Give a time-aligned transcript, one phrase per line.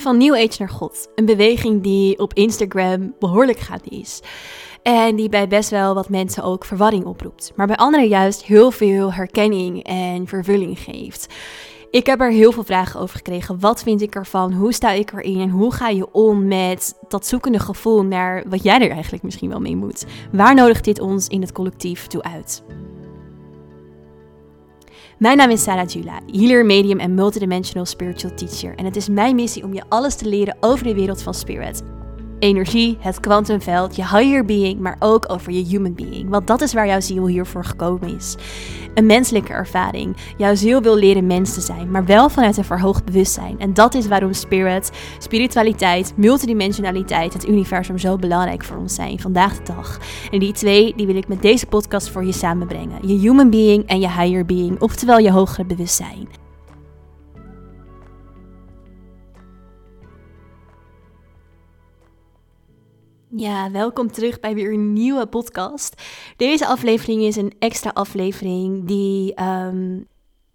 [0.00, 1.08] Van New Age naar God.
[1.14, 4.20] Een beweging die op Instagram behoorlijk gaande is.
[4.82, 7.52] En die bij best wel wat mensen ook verwarring oproept.
[7.56, 11.34] Maar bij anderen juist heel veel herkenning en vervulling geeft.
[11.90, 13.60] Ik heb er heel veel vragen over gekregen.
[13.60, 14.52] Wat vind ik ervan?
[14.52, 15.40] Hoe sta ik erin?
[15.40, 19.48] En hoe ga je om met dat zoekende gevoel naar wat jij er eigenlijk misschien
[19.48, 20.04] wel mee moet?
[20.32, 22.62] Waar nodigt dit ons in het collectief toe uit?
[25.18, 28.74] Mijn naam is Sarah Jula, healer, medium en multidimensional spiritual teacher.
[28.76, 31.82] En het is mijn missie om je alles te leren over de wereld van spirit
[32.38, 36.28] energie, het kwantumveld, je higher being, maar ook over je human being.
[36.28, 38.36] Want dat is waar jouw ziel hiervoor gekomen is.
[38.94, 40.16] Een menselijke ervaring.
[40.36, 43.58] Jouw ziel wil leren mens te zijn, maar wel vanuit een verhoogd bewustzijn.
[43.58, 49.56] En dat is waarom spirit, spiritualiteit, multidimensionaliteit, het universum zo belangrijk voor ons zijn vandaag
[49.56, 49.98] de dag.
[50.30, 53.08] En die twee, die wil ik met deze podcast voor je samenbrengen.
[53.08, 56.47] Je human being en je higher being, oftewel je hogere bewustzijn.
[63.36, 66.02] Ja, welkom terug bij weer een nieuwe podcast.
[66.36, 70.06] Deze aflevering is een extra aflevering die um,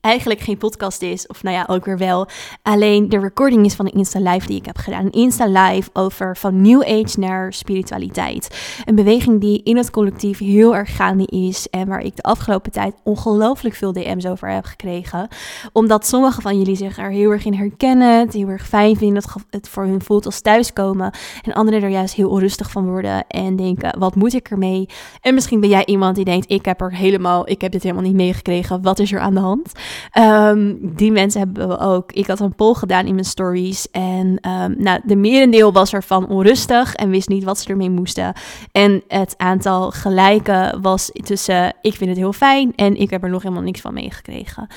[0.03, 2.27] eigenlijk geen podcast is, of nou ja, ook weer wel.
[2.61, 5.05] Alleen de recording is van een Insta Live die ik heb gedaan.
[5.05, 8.57] Een Insta Live over van New Age naar spiritualiteit.
[8.85, 12.71] Een beweging die in het collectief heel erg gaande is en waar ik de afgelopen
[12.71, 15.27] tijd ongelooflijk veel DM's over heb gekregen.
[15.73, 19.21] Omdat sommige van jullie zich er heel erg in herkennen, het heel erg fijn vinden,
[19.21, 21.13] dat het voor hun voelt als thuiskomen.
[21.41, 24.89] En anderen er juist heel onrustig van worden en denken, wat moet ik ermee?
[25.21, 28.03] En misschien ben jij iemand die denkt, ik heb er helemaal, ik heb dit helemaal
[28.03, 29.71] niet meegekregen, wat is er aan de hand?
[30.17, 32.11] Um, die mensen hebben we ook.
[32.11, 33.91] Ik had een poll gedaan in mijn stories.
[33.91, 38.33] En um, nou, de merendeel was ervan onrustig en wist niet wat ze ermee moesten.
[38.71, 43.29] En het aantal gelijken was tussen ik vind het heel fijn en ik heb er
[43.29, 44.67] nog helemaal niks van meegekregen.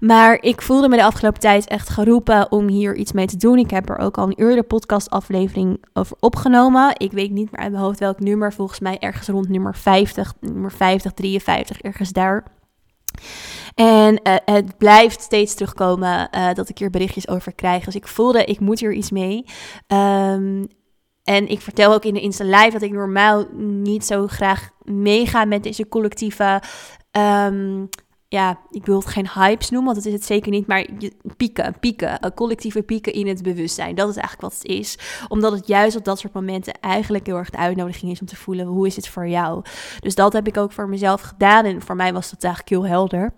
[0.00, 3.58] Maar ik voelde me de afgelopen tijd echt geroepen om hier iets mee te doen.
[3.58, 6.94] Ik heb er ook al een eerder podcast aflevering over opgenomen.
[6.96, 8.52] Ik weet niet meer uit mijn hoofd welk nummer.
[8.52, 12.44] Volgens mij ergens rond nummer 50, nummer 50, 53, ergens daar.
[13.74, 17.84] En uh, het blijft steeds terugkomen uh, dat ik hier berichtjes over krijg.
[17.84, 19.44] Dus ik voelde, ik moet hier iets mee.
[19.86, 20.66] Um,
[21.24, 25.44] en ik vertel ook in de Insta Live dat ik normaal niet zo graag meega
[25.44, 26.62] met deze collectieve.
[27.10, 27.88] Um,
[28.28, 30.66] ja, ik wil het geen hypes noemen, want dat is het zeker niet.
[30.66, 30.86] Maar
[31.36, 33.94] pieken, pieken, collectieve pieken in het bewustzijn.
[33.94, 34.98] Dat is eigenlijk wat het is.
[35.28, 38.36] Omdat het juist op dat soort momenten eigenlijk heel erg de uitnodiging is om te
[38.36, 39.62] voelen: hoe is het voor jou?
[40.00, 41.64] Dus dat heb ik ook voor mezelf gedaan.
[41.64, 43.32] En voor mij was dat eigenlijk heel helder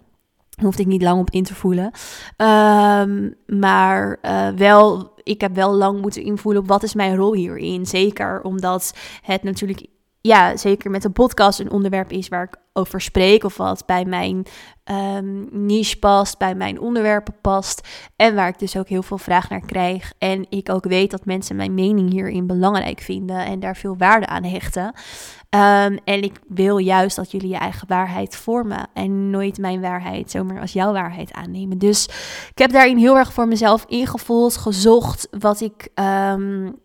[0.63, 1.91] hoefde ik niet lang op in te voelen.
[2.37, 7.35] Um, maar uh, wel, ik heb wel lang moeten invoelen op wat is mijn rol
[7.35, 7.87] hierin.
[7.87, 9.87] Zeker omdat het natuurlijk,
[10.27, 13.45] ja, zeker met een podcast een onderwerp is waar ik over spreek.
[13.45, 14.47] Of wat bij mijn
[14.85, 17.89] um, niche past, bij mijn onderwerpen past.
[18.17, 20.13] En waar ik dus ook heel veel vraag naar krijg.
[20.19, 24.27] En ik ook weet dat mensen mijn mening hierin belangrijk vinden en daar veel waarde
[24.27, 24.85] aan hechten.
[24.85, 30.31] Um, en ik wil juist dat jullie je eigen waarheid vormen en nooit mijn waarheid
[30.31, 31.79] zomaar als jouw waarheid aannemen.
[31.79, 32.05] Dus
[32.51, 36.79] ik heb daarin heel erg voor mezelf ingevoeld, gezocht wat ik um,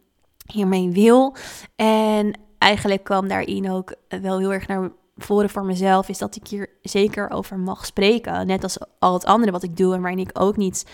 [0.46, 1.36] hiermee wil.
[1.76, 6.48] En eigenlijk kwam daarin ook wel heel erg naar voren voor mezelf, is dat ik
[6.48, 8.48] hier zeker over mag spreken.
[8.48, 10.86] Net als al het andere wat ik doe en waarin ik ook niet,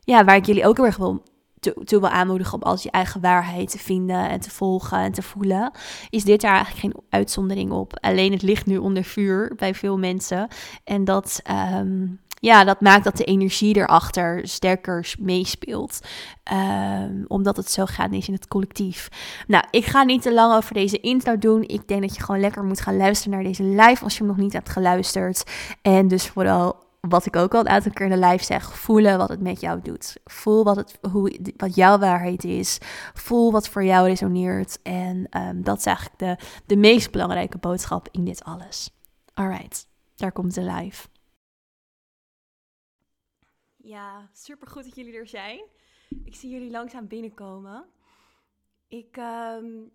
[0.00, 1.22] ja, waar ik jullie ook heel erg wil
[1.84, 5.22] toe, wil aanmoedigen om als je eigen waarheid te vinden en te volgen en te
[5.22, 5.72] voelen,
[6.10, 7.98] is dit daar eigenlijk geen uitzondering op.
[8.00, 10.48] Alleen het ligt nu onder vuur bij veel mensen.
[10.84, 11.42] En dat,
[11.80, 16.00] um, ja, dat maakt dat de energie erachter sterker meespeelt.
[16.52, 19.08] Um, omdat het zo gaat is in het collectief.
[19.46, 21.62] Nou, ik ga niet te lang over deze intro doen.
[21.62, 24.26] Ik denk dat je gewoon lekker moet gaan luisteren naar deze live als je hem
[24.26, 25.44] nog niet hebt geluisterd.
[25.82, 29.18] En dus vooral wat ik ook al een aantal keer in de live zeg, voelen
[29.18, 30.16] wat het met jou doet.
[30.24, 32.78] Voel wat, het, hoe, wat jouw waarheid is.
[33.14, 34.78] Voel wat voor jou resoneert.
[34.82, 38.90] En um, dat is eigenlijk de, de meest belangrijke boodschap in dit alles.
[39.34, 41.06] Alright, daar komt de live.
[43.84, 45.64] Ja, super goed dat jullie er zijn.
[46.24, 47.90] Ik zie jullie langzaam binnenkomen.
[48.88, 49.92] Ik, um,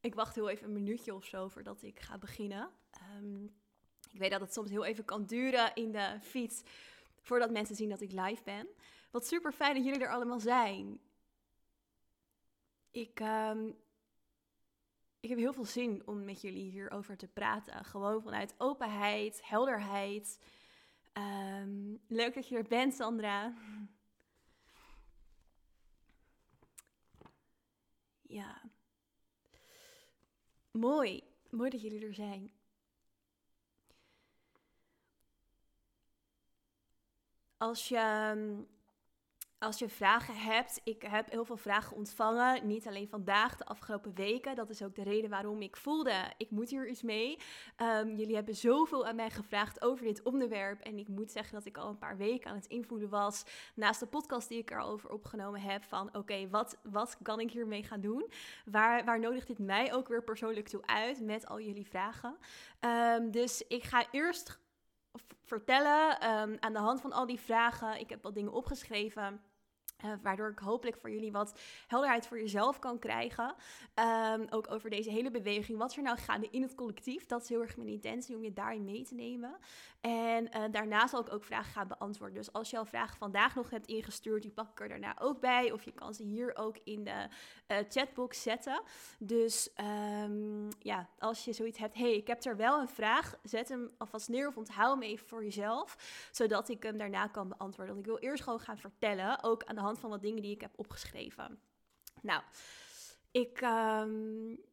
[0.00, 2.70] ik wacht heel even een minuutje of zo voordat ik ga beginnen.
[3.16, 3.44] Um,
[4.12, 6.62] ik weet dat het soms heel even kan duren in de fiets
[7.20, 8.68] voordat mensen zien dat ik live ben.
[9.10, 11.00] Wat super fijn dat jullie er allemaal zijn.
[12.90, 13.76] Ik, um,
[15.20, 17.84] ik heb heel veel zin om met jullie hierover te praten.
[17.84, 20.38] Gewoon vanuit openheid, helderheid.
[21.12, 23.54] Um, leuk dat je er bent, Sandra.
[28.22, 28.62] Ja.
[30.70, 31.22] Mooi.
[31.50, 32.52] Mooi dat jullie er zijn.
[37.60, 38.62] als je, ehm,
[39.60, 42.66] als je vragen hebt, ik heb heel veel vragen ontvangen.
[42.66, 44.54] Niet alleen vandaag, de afgelopen weken.
[44.54, 47.38] Dat is ook de reden waarom ik voelde, ik moet hier iets mee.
[47.76, 50.80] Um, jullie hebben zoveel aan mij gevraagd over dit onderwerp.
[50.80, 53.44] En ik moet zeggen dat ik al een paar weken aan het invoelen was.
[53.74, 55.84] Naast de podcast die ik erover opgenomen heb.
[55.84, 58.30] Van oké, wat, wat kan ik hiermee gaan doen?
[58.64, 62.36] Waar, waar nodigt dit mij ook weer persoonlijk toe uit met al jullie vragen?
[62.80, 64.60] Um, dus ik ga eerst
[65.44, 68.00] vertellen um, aan de hand van al die vragen.
[68.00, 69.40] Ik heb wat dingen opgeschreven.
[70.04, 73.54] Uh, waardoor ik hopelijk voor jullie wat helderheid voor jezelf kan krijgen.
[74.34, 75.78] Um, ook over deze hele beweging.
[75.78, 77.26] Wat er nou gaande in het collectief?
[77.26, 79.56] Dat is heel erg mijn intentie om je daarin mee te nemen.
[80.00, 82.36] En uh, daarna zal ik ook vragen gaan beantwoorden.
[82.36, 85.40] Dus als je al vragen vandaag nog hebt ingestuurd, die pak ik er daarna ook
[85.40, 85.72] bij.
[85.72, 87.28] Of je kan ze hier ook in de
[87.68, 88.82] uh, chatbox zetten.
[89.18, 89.70] Dus
[90.24, 93.34] um, ja, als je zoiets hebt, hey, ik heb er wel een vraag.
[93.42, 95.96] Zet hem alvast neer of onthoud hem even voor jezelf.
[96.30, 97.94] Zodat ik hem daarna kan beantwoorden.
[97.94, 100.54] Want ik wil eerst gewoon gaan vertellen, ook aan de hand van wat dingen die
[100.54, 101.60] ik heb opgeschreven.
[102.22, 102.42] Nou,
[103.30, 103.60] ik.
[103.60, 104.68] Um,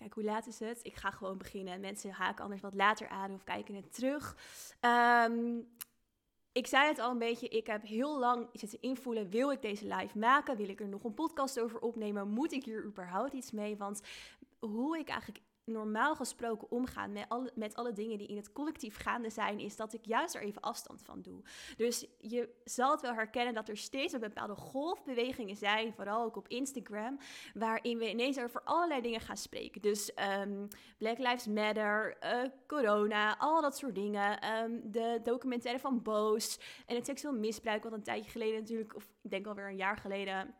[0.00, 0.80] kijken, hoe laat is het?
[0.82, 1.80] Ik ga gewoon beginnen.
[1.80, 4.36] Mensen haken anders wat later aan of kijken het terug.
[4.80, 5.68] Um,
[6.52, 9.94] ik zei het al een beetje, ik heb heel lang zitten invoelen, wil ik deze
[9.94, 10.56] live maken?
[10.56, 12.28] Wil ik er nog een podcast over opnemen?
[12.28, 13.76] Moet ik hier überhaupt iets mee?
[13.76, 14.00] Want
[14.58, 15.40] hoe ik eigenlijk
[15.70, 19.76] normaal gesproken omgaan met alle, met alle dingen die in het collectief gaande zijn, is
[19.76, 21.42] dat ik juist er even afstand van doe.
[21.76, 26.36] Dus je zal het wel herkennen dat er steeds een bepaalde golfbewegingen zijn, vooral ook
[26.36, 27.18] op Instagram,
[27.54, 29.80] waarin we ineens over allerlei dingen gaan spreken.
[29.80, 30.68] Dus um,
[30.98, 34.54] Black Lives Matter, uh, corona, al dat soort dingen.
[34.54, 39.08] Um, de documentaire van Boos en het seksueel misbruik, wat een tijdje geleden natuurlijk, of
[39.22, 40.54] ik denk alweer een jaar geleden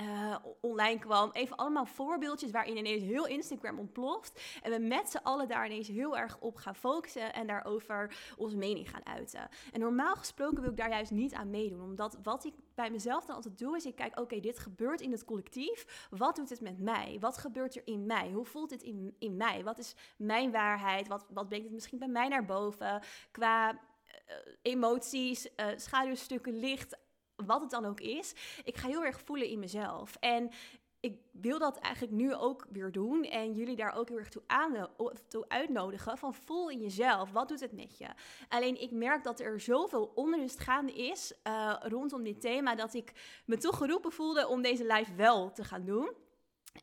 [0.00, 1.30] uh, online kwam.
[1.32, 4.40] Even allemaal voorbeeldjes waarin ineens heel Instagram ontploft.
[4.62, 8.56] En we met z'n allen daar ineens heel erg op gaan focussen en daarover onze
[8.56, 9.48] mening gaan uiten.
[9.72, 11.82] En normaal gesproken wil ik daar juist niet aan meedoen.
[11.82, 15.12] Omdat wat ik bij mezelf dan altijd doe, is ik kijk, oké, dit gebeurt in
[15.12, 16.06] het collectief.
[16.10, 17.16] Wat doet het met mij?
[17.20, 18.30] Wat gebeurt er in mij?
[18.30, 19.64] Hoe voelt dit in, in mij?
[19.64, 21.08] Wat is mijn waarheid?
[21.08, 23.02] Wat, wat brengt het misschien bij mij naar boven?
[23.30, 23.78] Qua uh,
[24.62, 26.96] emoties, uh, schaduwstukken, licht,
[27.46, 28.34] wat het dan ook is,
[28.64, 30.16] ik ga heel erg voelen in mezelf.
[30.20, 30.50] En
[31.00, 34.42] ik wil dat eigenlijk nu ook weer doen en jullie daar ook heel erg toe,
[34.46, 34.88] aan,
[35.28, 38.08] toe uitnodigen van voel in jezelf, wat doet het met je?
[38.48, 43.12] Alleen ik merk dat er zoveel onrust gaande is uh, rondom dit thema dat ik
[43.44, 46.10] me toch geroepen voelde om deze live wel te gaan doen.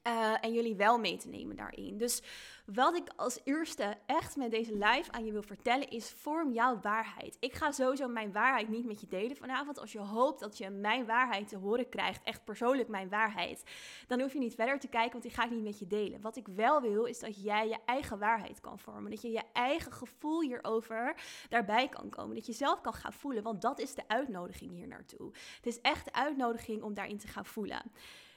[0.08, 1.98] Uh, en jullie wel mee te nemen daarin.
[1.98, 2.22] Dus
[2.66, 6.80] wat ik als eerste echt met deze live aan je wil vertellen is: vorm jouw
[6.82, 7.38] waarheid.
[7.40, 9.80] Ik ga sowieso mijn waarheid niet met je delen vanavond.
[9.80, 13.64] Als je hoopt dat je mijn waarheid te horen krijgt, echt persoonlijk mijn waarheid,
[14.08, 16.22] dan hoef je niet verder te kijken, want die ga ik niet met je delen.
[16.22, 19.12] Wat ik wel wil is dat jij je eigen waarheid kan vormen.
[19.12, 21.16] Dat je je eigen gevoel hierover
[21.50, 22.36] daarbij kan komen.
[22.36, 25.32] Dat je zelf kan gaan voelen, want dat is de uitnodiging hier naartoe.
[25.56, 27.92] Het is echt de uitnodiging om daarin te gaan voelen.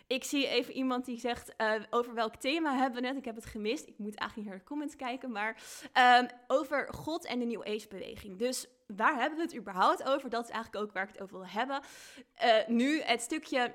[0.06, 3.16] Ik zie even iemand die zegt uh, over welk thema hebben we het.
[3.16, 3.86] Ik heb het gemist.
[3.86, 5.30] Ik moet eigenlijk naar de comments kijken.
[5.30, 5.56] Maar
[6.20, 8.38] um, over God en de New Age beweging.
[8.38, 10.30] Dus waar hebben we het überhaupt over?
[10.30, 11.80] Dat is eigenlijk ook waar ik het over wil hebben.
[12.44, 13.74] Uh, nu het stukje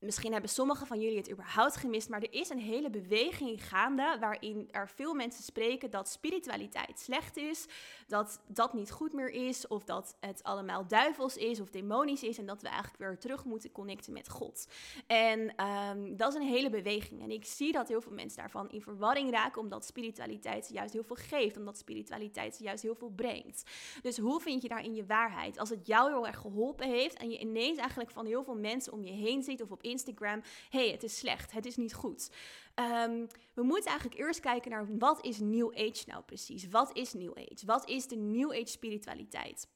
[0.00, 4.16] Misschien hebben sommigen van jullie het überhaupt gemist, maar er is een hele beweging gaande
[4.20, 7.66] waarin er veel mensen spreken dat spiritualiteit slecht is,
[8.06, 12.38] dat dat niet goed meer is, of dat het allemaal duivels is of demonisch is
[12.38, 14.68] en dat we eigenlijk weer terug moeten connecten met God.
[15.06, 17.22] En um, dat is een hele beweging.
[17.22, 21.04] En ik zie dat heel veel mensen daarvan in verwarring raken, omdat spiritualiteit juist heel
[21.04, 23.62] veel geeft, omdat spiritualiteit juist heel veel brengt.
[24.02, 25.58] Dus hoe vind je daarin je waarheid?
[25.58, 28.92] Als het jou heel erg geholpen heeft en je ineens eigenlijk van heel veel mensen
[28.92, 32.30] om je heen ziet of op Instagram, hey, het is slecht, het is niet goed.
[32.74, 36.68] Um, we moeten eigenlijk eerst kijken naar wat is New Age nou precies?
[36.68, 37.66] Wat is New Age?
[37.66, 39.68] Wat is de New Age spiritualiteit?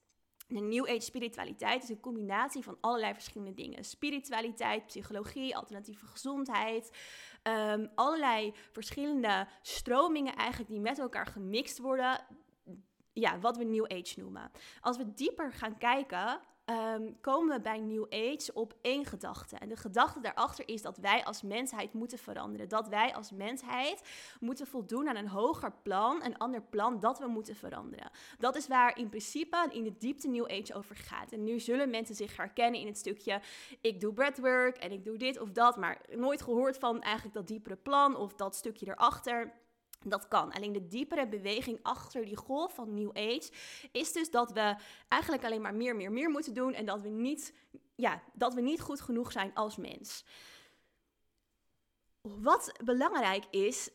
[0.48, 3.84] De New Age spiritualiteit is een combinatie van allerlei verschillende dingen.
[3.84, 6.90] Spiritualiteit, psychologie, alternatieve gezondheid.
[7.42, 12.26] Um, allerlei verschillende stromingen eigenlijk die met elkaar gemixt worden.
[13.12, 14.50] Ja, wat we New Age noemen.
[14.80, 19.56] Als we dieper gaan kijken, um, komen we bij New Age op één gedachte.
[19.56, 22.68] En de gedachte daarachter is dat wij als mensheid moeten veranderen.
[22.68, 24.02] Dat wij als mensheid
[24.40, 28.10] moeten voldoen aan een hoger plan, een ander plan dat we moeten veranderen.
[28.38, 31.32] Dat is waar in principe in de diepte New Age over gaat.
[31.32, 33.40] En nu zullen mensen zich herkennen in het stukje:
[33.80, 37.46] ik doe breathwork en ik doe dit of dat, maar nooit gehoord van eigenlijk dat
[37.46, 39.60] diepere plan of dat stukje erachter.
[40.04, 40.52] Dat kan.
[40.52, 43.50] Alleen de diepere beweging achter die golf van New Age
[43.92, 44.76] is dus dat we
[45.08, 47.54] eigenlijk alleen maar meer, meer, meer moeten doen en dat we niet,
[47.94, 50.24] ja, dat we niet goed genoeg zijn als mens.
[52.20, 53.90] Wat belangrijk is,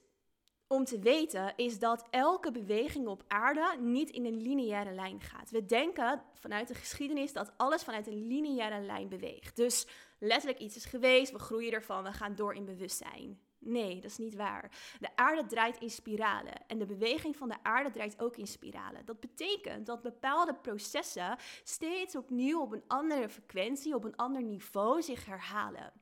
[0.67, 5.49] om te weten is dat elke beweging op aarde niet in een lineaire lijn gaat.
[5.49, 9.55] We denken vanuit de geschiedenis dat alles vanuit een lineaire lijn beweegt.
[9.55, 9.87] Dus
[10.19, 13.39] letterlijk iets is geweest, we groeien ervan, we gaan door in bewustzijn.
[13.67, 14.71] Nee, dat is niet waar.
[14.99, 19.05] De aarde draait in spiralen en de beweging van de aarde draait ook in spiralen.
[19.05, 25.01] Dat betekent dat bepaalde processen steeds opnieuw op een andere frequentie, op een ander niveau
[25.01, 25.93] zich herhalen.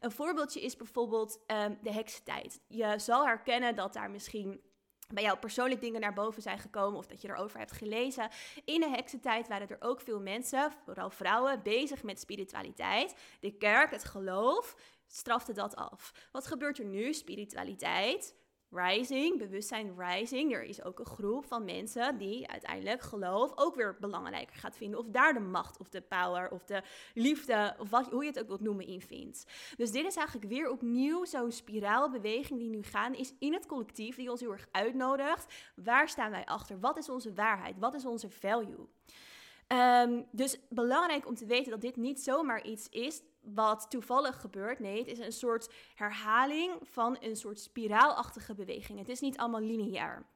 [0.00, 2.60] Een voorbeeldje is bijvoorbeeld um, de heksentijd.
[2.68, 4.60] Je zal herkennen dat daar misschien
[5.14, 8.28] bij jou persoonlijk dingen naar boven zijn gekomen of dat je erover hebt gelezen.
[8.64, 13.14] In de heksentijd waren er ook veel mensen, vooral vrouwen, bezig met spiritualiteit.
[13.40, 14.76] De kerk, het geloof,
[15.08, 16.28] strafte dat af.
[16.32, 17.14] Wat gebeurt er nu?
[17.14, 18.34] Spiritualiteit,
[18.70, 20.52] rising, bewustzijn rising.
[20.52, 24.98] Er is ook een groep van mensen die uiteindelijk geloof ook weer belangrijker gaat vinden.
[24.98, 26.82] Of daar de macht of de power of de
[27.14, 29.44] liefde of wat, hoe je het ook wilt noemen in vindt.
[29.76, 34.16] Dus dit is eigenlijk weer opnieuw zo'n spiraalbeweging die nu gaan is in het collectief
[34.16, 35.54] die ons heel erg uitnodigt.
[35.76, 36.80] Waar staan wij achter?
[36.80, 37.78] Wat is onze waarheid?
[37.78, 38.88] Wat is onze value?
[39.72, 44.78] Um, dus belangrijk om te weten dat dit niet zomaar iets is wat toevallig gebeurt.
[44.78, 48.98] Nee, het is een soort herhaling van een soort spiraalachtige beweging.
[48.98, 50.26] Het is niet allemaal lineair.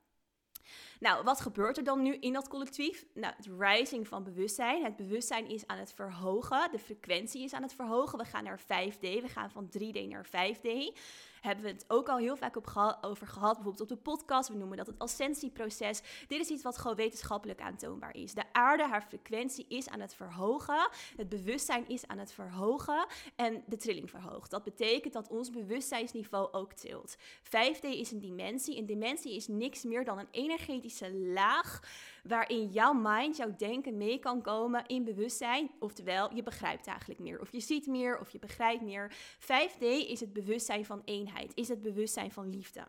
[1.03, 3.05] Nou, wat gebeurt er dan nu in dat collectief?
[3.15, 4.85] Nou, het rising van bewustzijn.
[4.85, 6.71] Het bewustzijn is aan het verhogen.
[6.71, 8.19] De frequentie is aan het verhogen.
[8.19, 9.01] We gaan naar 5D.
[9.01, 10.93] We gaan van 3D naar 5D
[11.43, 14.49] hebben we het ook al heel vaak op over gehad, bijvoorbeeld op de podcast.
[14.49, 16.01] We noemen dat het ascensieproces.
[16.27, 18.35] Dit is iets wat gewoon wetenschappelijk aantoonbaar is.
[18.35, 20.89] De aarde, haar frequentie is aan het verhogen.
[21.17, 23.07] Het bewustzijn is aan het verhogen
[23.37, 24.51] en de trilling verhoogt.
[24.51, 27.17] Dat betekent dat ons bewustzijnsniveau ook tilt.
[27.45, 28.79] 5D is een dimensie.
[28.79, 30.29] Een dimensie is niks meer dan een
[31.01, 31.83] laag
[32.23, 35.71] waarin jouw mind, jouw denken mee kan komen in bewustzijn.
[35.79, 37.41] Oftewel, je begrijpt eigenlijk meer.
[37.41, 39.13] Of je ziet meer, of je begrijpt meer.
[39.41, 42.89] 5D is het bewustzijn van eenheid is het bewustzijn van liefde.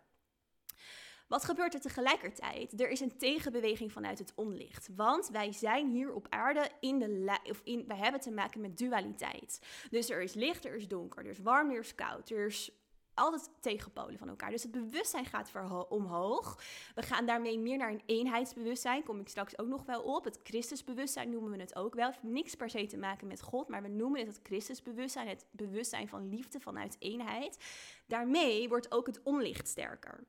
[1.27, 2.81] Wat gebeurt er tegelijkertijd?
[2.81, 4.89] Er is een tegenbeweging vanuit het onlicht.
[4.95, 8.77] Want wij zijn hier op aarde in de of in, wij hebben te maken met
[8.77, 9.61] dualiteit.
[9.89, 12.71] Dus er is licht, er is donker, er is warm, er is koud, er is
[13.15, 14.49] altijd tegenpolen van elkaar.
[14.49, 15.51] Dus het bewustzijn gaat
[15.89, 16.59] omhoog.
[16.95, 19.03] We gaan daarmee meer naar een eenheidsbewustzijn.
[19.03, 20.23] Kom ik straks ook nog wel op.
[20.23, 22.05] Het Christusbewustzijn noemen we het ook wel.
[22.05, 25.27] Het heeft niks per se te maken met God, maar we noemen het het Christusbewustzijn.
[25.27, 27.57] Het bewustzijn van liefde vanuit eenheid.
[28.05, 30.23] Daarmee wordt ook het onlicht sterker.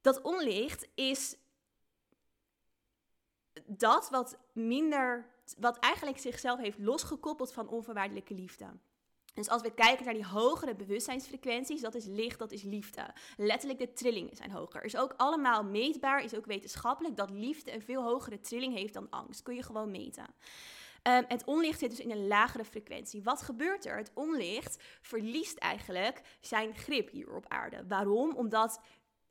[0.00, 1.36] Dat onlicht is
[3.66, 5.26] dat wat minder,
[5.58, 8.66] wat eigenlijk zichzelf heeft losgekoppeld van onvoorwaardelijke liefde.
[9.34, 13.06] Dus als we kijken naar die hogere bewustzijnsfrequenties, dat is licht, dat is liefde.
[13.36, 14.84] Letterlijk de trillingen zijn hoger.
[14.84, 19.10] Is ook allemaal meetbaar, is ook wetenschappelijk dat liefde een veel hogere trilling heeft dan
[19.10, 19.42] angst.
[19.42, 20.26] Kun je gewoon meten.
[21.08, 23.22] Um, het onlicht zit dus in een lagere frequentie.
[23.22, 23.96] Wat gebeurt er?
[23.96, 27.84] Het onlicht verliest eigenlijk zijn grip hier op aarde.
[27.88, 28.34] Waarom?
[28.34, 28.80] Omdat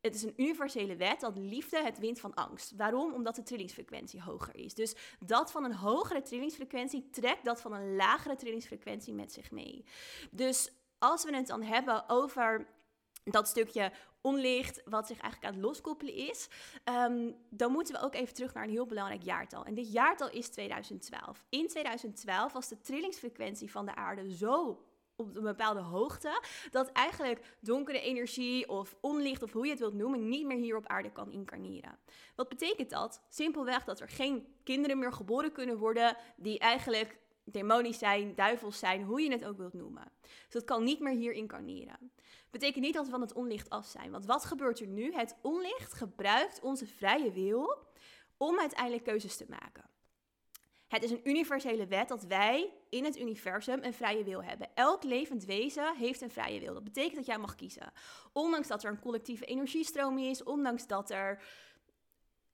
[0.04, 2.74] het is een universele wet dat liefde het wint van angst.
[2.76, 3.14] Waarom?
[3.14, 4.74] Omdat de trillingsfrequentie hoger is.
[4.74, 9.86] Dus dat van een hogere trillingsfrequentie trekt dat van een lagere trillingsfrequentie met zich mee.
[10.32, 12.68] Dus als we het dan hebben over
[13.24, 13.92] dat stukje
[14.22, 16.48] onlicht, wat zich eigenlijk aan het loskoppelen is,
[16.86, 19.66] um, dan moeten we ook even terug naar een heel belangrijk jaartal.
[19.66, 21.46] En dit jaartal is 2012.
[21.50, 24.84] In 2012 was de trillingsfrequentie van de aarde zo
[25.24, 29.94] op een bepaalde hoogte, dat eigenlijk donkere energie of onlicht of hoe je het wilt
[29.94, 31.98] noemen, niet meer hier op aarde kan incarneren.
[32.36, 33.22] Wat betekent dat?
[33.30, 39.04] Simpelweg dat er geen kinderen meer geboren kunnen worden die eigenlijk demonisch zijn, duivels zijn,
[39.04, 40.12] hoe je het ook wilt noemen.
[40.22, 42.12] Dus dat kan niet meer hier incarneren.
[42.50, 44.12] Betekent niet dat we van het onlicht af zijn.
[44.12, 45.14] Want wat gebeurt er nu?
[45.14, 47.78] Het onlicht gebruikt onze vrije wil
[48.38, 49.93] om uiteindelijk keuzes te maken.
[50.94, 54.68] Het is een universele wet dat wij in het universum een vrije wil hebben.
[54.74, 56.74] Elk levend wezen heeft een vrije wil.
[56.74, 57.92] Dat betekent dat jij mag kiezen.
[58.34, 61.44] Ondanks dat er een collectieve energiestroom is, ondanks dat er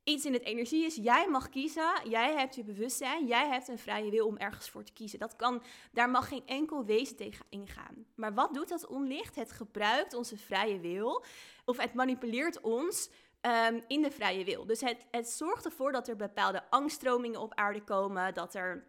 [0.03, 3.79] iets in het energie is, jij mag kiezen, jij hebt je bewustzijn, jij hebt een
[3.79, 5.19] vrije wil om ergens voor te kiezen.
[5.19, 8.05] Dat kan, daar mag geen enkel wezen tegen ingaan.
[8.15, 9.35] Maar wat doet dat onlicht?
[9.35, 11.23] Het gebruikt onze vrije wil,
[11.65, 13.09] of het manipuleert ons
[13.41, 14.65] um, in de vrije wil.
[14.65, 18.83] Dus het, het zorgt ervoor dat er bepaalde angststromingen op aarde komen, dat er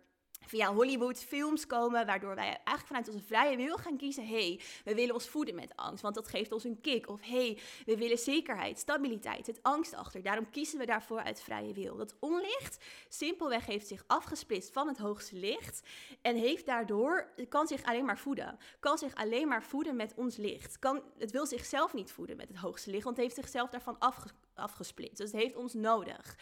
[0.47, 4.27] via Hollywood films komen, waardoor wij eigenlijk vanuit onze vrije wil gaan kiezen.
[4.27, 7.09] hey, we willen ons voeden met angst, want dat geeft ons een kick.
[7.09, 10.23] Of hey, we willen zekerheid, stabiliteit, het angst achter.
[10.23, 11.97] Daarom kiezen we daarvoor uit vrije wil.
[11.97, 15.83] Dat onlicht simpelweg heeft zich afgesplitst van het hoogste licht
[16.23, 18.59] en heeft daardoor, kan zich alleen maar voeden.
[18.81, 20.79] Kan zich alleen maar voeden met ons licht.
[20.79, 23.99] Kan, het wil zichzelf niet voeden met het hoogste licht, want het heeft zichzelf daarvan
[23.99, 25.17] afgesplitst afgesplitst.
[25.17, 26.37] Dus het heeft ons nodig.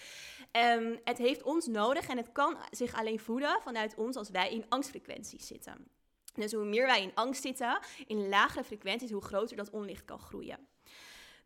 [0.59, 4.53] Um, het heeft ons nodig en het kan zich alleen voeden vanuit ons als wij
[4.53, 5.89] in angstfrequenties zitten.
[6.35, 10.19] Dus hoe meer wij in angst zitten, in lagere frequenties, hoe groter dat onlicht kan
[10.19, 10.59] groeien.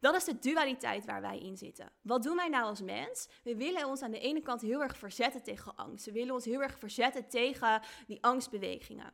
[0.01, 1.93] Dat is de dualiteit waar wij in zitten.
[2.03, 3.29] Wat doen wij nou als mens?
[3.43, 6.05] We willen ons aan de ene kant heel erg verzetten tegen angst.
[6.05, 9.13] We willen ons heel erg verzetten tegen die angstbewegingen.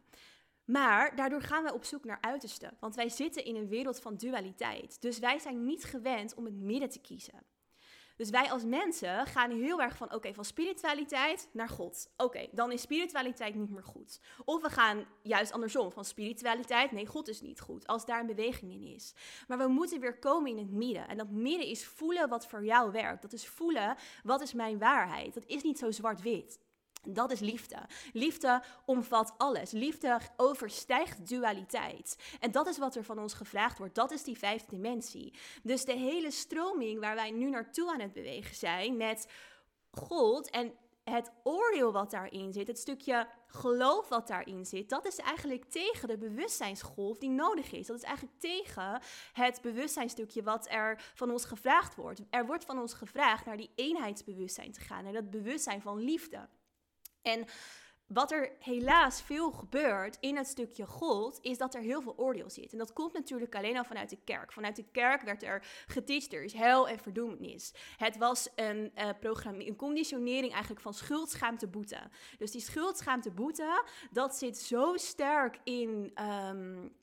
[0.64, 2.70] Maar daardoor gaan we op zoek naar uiterste.
[2.80, 5.00] Want wij zitten in een wereld van dualiteit.
[5.00, 7.42] Dus wij zijn niet gewend om het midden te kiezen.
[8.18, 12.10] Dus wij als mensen gaan heel erg van, oké, van spiritualiteit naar God.
[12.16, 14.20] Oké, dan is spiritualiteit niet meer goed.
[14.44, 18.26] Of we gaan juist andersom, van spiritualiteit, nee, God is niet goed, als daar een
[18.26, 19.14] beweging in is.
[19.48, 21.08] Maar we moeten weer komen in het midden.
[21.08, 23.22] En dat midden is voelen wat voor jou werkt.
[23.22, 25.34] Dat is voelen, wat is mijn waarheid.
[25.34, 26.58] Dat is niet zo zwart-wit.
[27.02, 27.76] Dat is liefde.
[28.12, 29.70] Liefde omvat alles.
[29.70, 32.16] Liefde overstijgt dualiteit.
[32.40, 33.94] En dat is wat er van ons gevraagd wordt.
[33.94, 35.34] Dat is die vijfde dimensie.
[35.62, 39.28] Dus de hele stroming waar wij nu naartoe aan het bewegen zijn met
[39.90, 40.72] God en
[41.08, 46.08] het oordeel wat daarin zit, het stukje geloof wat daarin zit, dat is eigenlijk tegen
[46.08, 47.86] de bewustzijnsgolf die nodig is.
[47.86, 49.00] Dat is eigenlijk tegen
[49.32, 52.20] het bewustzijnstukje wat er van ons gevraagd wordt.
[52.30, 56.48] Er wordt van ons gevraagd naar die eenheidsbewustzijn te gaan, naar dat bewustzijn van liefde.
[57.22, 57.46] En
[58.06, 62.50] wat er helaas veel gebeurt in het stukje God, is dat er heel veel oordeel
[62.50, 62.72] zit.
[62.72, 64.52] En dat komt natuurlijk alleen al vanuit de kerk.
[64.52, 67.72] Vanuit de kerk werd er geteacht, er is hel en verdoemenis.
[67.96, 72.10] Het was een, uh, een conditionering eigenlijk van schuld, schaamte, boete.
[72.38, 76.12] Dus die schuld, schaamte, boete, dat zit zo sterk in...
[76.22, 76.96] Um,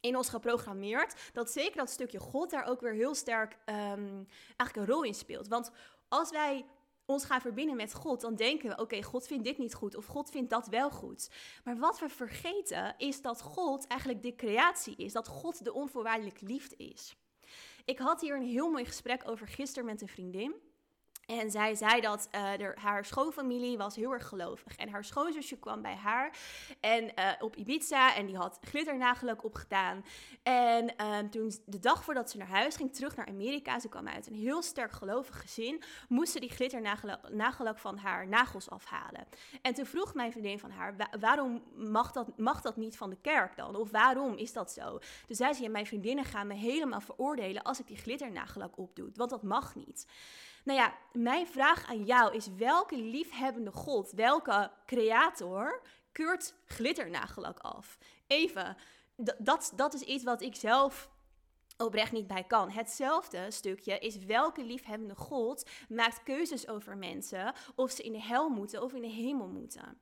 [0.00, 1.30] in ons geprogrammeerd.
[1.32, 5.14] Dat zeker dat stukje God daar ook weer heel sterk um, eigenlijk een rol in
[5.14, 5.48] speelt.
[5.48, 5.70] Want
[6.08, 6.66] als wij
[7.10, 10.06] ons gaan verbinden met God, dan denken we: oké, God vindt dit niet goed of
[10.06, 11.30] God vindt dat wel goed.
[11.64, 16.46] Maar wat we vergeten is dat God eigenlijk de creatie is, dat God de onvoorwaardelijke
[16.46, 17.16] liefde is.
[17.84, 20.54] Ik had hier een heel mooi gesprek over gisteren met een vriendin.
[21.38, 24.76] En zij zei dat er, haar schoonfamilie was heel erg gelovig.
[24.76, 26.36] En haar schoonzusje kwam bij haar
[26.80, 30.04] en, uh, op Ibiza en die had glitternagellak opgedaan.
[30.42, 34.08] En uh, toen, de dag voordat ze naar huis ging, terug naar Amerika, ze kwam
[34.08, 39.26] uit een heel sterk gelovig gezin, moest ze die glitternagellak van haar nagels afhalen.
[39.62, 43.18] En toen vroeg mijn vriendin van haar, waarom mag dat, mag dat niet van de
[43.20, 43.76] kerk dan?
[43.76, 44.98] Of waarom is dat zo?
[44.98, 49.10] Toen zei ze, ja, mijn vriendinnen gaan me helemaal veroordelen als ik die glitternagellak opdoe,
[49.14, 50.06] want dat mag niet.
[50.64, 57.98] Nou ja, mijn vraag aan jou is: welke liefhebbende God, welke creator keurt glitternagellak af?
[58.26, 58.76] Even,
[59.38, 61.10] dat, dat is iets wat ik zelf
[61.78, 62.70] oprecht niet bij kan.
[62.70, 68.48] Hetzelfde stukje is welke liefhebbende God maakt keuzes over mensen of ze in de hel
[68.48, 69.98] moeten of in de hemel moeten.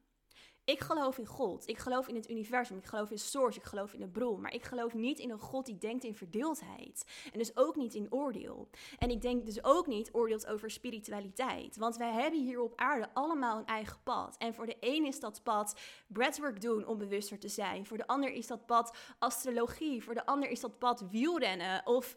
[0.69, 1.69] Ik geloof in God.
[1.69, 2.77] Ik geloof in het universum.
[2.77, 3.59] Ik geloof in Source.
[3.59, 4.41] Ik geloof in de bron.
[4.41, 7.05] Maar ik geloof niet in een God die denkt in verdeeldheid.
[7.33, 8.69] En dus ook niet in oordeel.
[8.99, 11.77] En ik denk dus ook niet oordeelt over spiritualiteit.
[11.77, 14.37] Want wij hebben hier op aarde allemaal een eigen pad.
[14.37, 17.87] En voor de een is dat pad breathwork doen om bewuster te zijn.
[17.87, 20.05] Voor de ander is dat pad astrologie.
[20.05, 21.87] Voor de ander is dat pad wielrennen.
[21.87, 22.17] Of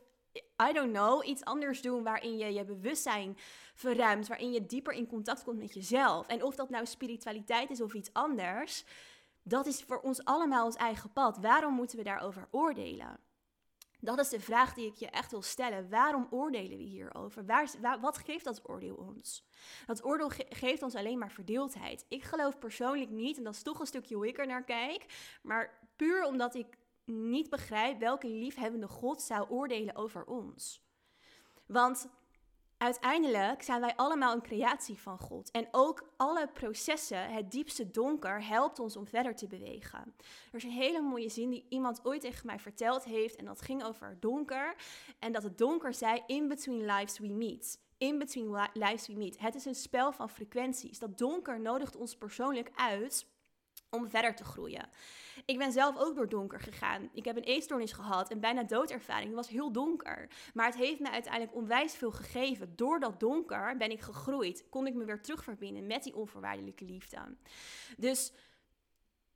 [0.70, 3.38] I don't know, iets anders doen waarin je je bewustzijn
[3.76, 6.28] verruimt, waarin je dieper in contact komt met jezelf.
[6.28, 8.86] En of dat nou spiritualiteit is of iets anders,
[9.44, 11.38] dat is voor ons allemaal ons eigen pad.
[11.38, 13.20] Waarom moeten we daarover oordelen?
[14.00, 15.90] Dat is de vraag die ik je echt wil stellen.
[15.90, 17.46] Waarom oordelen we hierover?
[17.46, 19.46] Waar, wat geeft dat oordeel ons?
[19.86, 22.06] Dat oordeel geeft ons alleen maar verdeeldheid.
[22.08, 25.06] Ik geloof persoonlijk niet, en dat is toch een stukje hoe ik er naar kijk,
[25.42, 26.78] maar puur omdat ik
[27.12, 30.82] niet begrijp welke liefhebbende God zou oordelen over ons.
[31.66, 32.10] Want
[32.78, 35.52] uiteindelijk zijn wij allemaal een creatie van God.
[35.52, 40.14] En ook alle processen, het diepste donker, helpt ons om verder te bewegen.
[40.52, 43.36] Er is een hele mooie zin die iemand ooit tegen mij verteld heeft.
[43.36, 44.76] En dat ging over donker.
[45.20, 47.80] En dat het donker zei: In between lives we meet.
[47.98, 49.40] In between lives we meet.
[49.40, 51.00] Het is een spel van frequenties.
[51.00, 53.26] Dat donker nodigt ons persoonlijk uit
[53.90, 54.90] om verder te groeien.
[55.46, 57.10] Ik ben zelf ook door donker gegaan.
[57.14, 59.26] Ik heb een eetstoornis gehad en bijna doodervaring.
[59.26, 60.30] Het was heel donker.
[60.54, 62.76] Maar het heeft me uiteindelijk onwijs veel gegeven.
[62.76, 64.70] Door dat donker ben ik gegroeid.
[64.70, 67.38] Kon ik me weer terugverbinden met die onvoorwaardelijke liefde.
[67.98, 68.34] Dus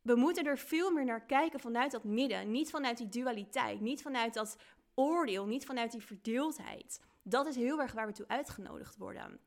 [0.02, 2.52] we moeten er veel meer naar kijken vanuit dat midden.
[2.52, 3.80] Niet vanuit die dualiteit.
[3.80, 4.58] Niet vanuit dat
[4.94, 5.46] oordeel.
[5.46, 7.02] Niet vanuit die verdeeldheid.
[7.24, 9.40] Dat is heel erg waar we toe uitgenodigd worden.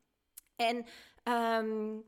[0.56, 0.84] En
[1.24, 2.04] um,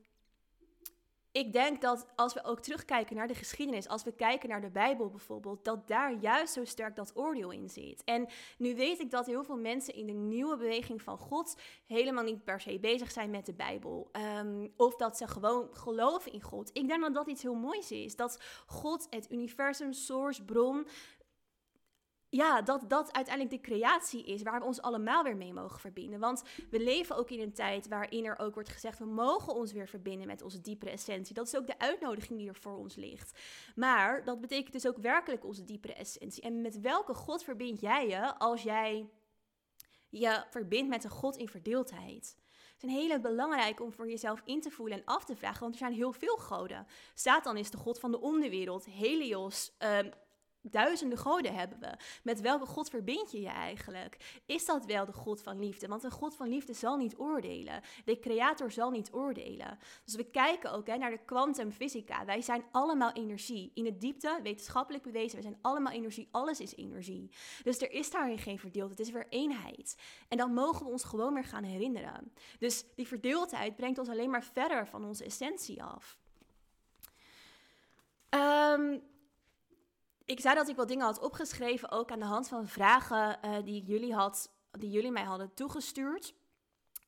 [1.32, 4.70] ik denk dat als we ook terugkijken naar de geschiedenis, als we kijken naar de
[4.70, 8.04] Bijbel bijvoorbeeld, dat daar juist zo sterk dat oordeel in zit.
[8.04, 12.24] En nu weet ik dat heel veel mensen in de nieuwe beweging van God helemaal
[12.24, 14.08] niet per se bezig zijn met de Bijbel.
[14.12, 16.70] Ehm, of dat ze gewoon geloven in God.
[16.72, 18.16] Ik denk dat dat iets heel moois is.
[18.16, 20.86] Dat God, het universum, source, bron,
[22.30, 26.20] ja, dat dat uiteindelijk de creatie is waar we ons allemaal weer mee mogen verbinden.
[26.20, 29.72] Want we leven ook in een tijd waarin er ook wordt gezegd: we mogen ons
[29.72, 31.34] weer verbinden met onze diepere essentie.
[31.34, 33.38] Dat is ook de uitnodiging die er voor ons ligt.
[33.74, 36.42] Maar dat betekent dus ook werkelijk onze diepere essentie.
[36.42, 39.08] En met welke God verbind jij je als jij
[40.08, 42.36] je verbindt met een God in verdeeldheid.
[42.72, 45.60] Het is een hele belangrijke om voor jezelf in te voelen en af te vragen,
[45.60, 46.86] want er zijn heel veel goden.
[47.14, 49.98] Satan is de god van de onderwereld, Helios, uh,
[50.62, 51.96] Duizenden goden hebben we.
[52.22, 54.42] Met welke God verbind je je eigenlijk?
[54.46, 55.86] Is dat wel de God van liefde?
[55.86, 57.82] Want een God van liefde zal niet oordelen.
[58.04, 59.78] De creator zal niet oordelen.
[60.04, 62.24] Dus we kijken ook hè, naar de kwantumfysica.
[62.24, 63.70] Wij zijn allemaal energie.
[63.74, 66.28] In de diepte, wetenschappelijk bewezen, we zijn allemaal energie.
[66.30, 67.30] Alles is energie.
[67.62, 68.98] Dus er is daarin geen verdeeldheid.
[68.98, 69.96] Het is weer eenheid.
[70.28, 72.32] En dan mogen we ons gewoon weer gaan herinneren.
[72.58, 76.18] Dus die verdeeldheid brengt ons alleen maar verder van onze essentie af.
[78.34, 79.02] Um,
[80.30, 83.56] ik zei dat ik wat dingen had opgeschreven, ook aan de hand van vragen uh,
[83.64, 86.34] die jullie had, die jullie mij hadden toegestuurd.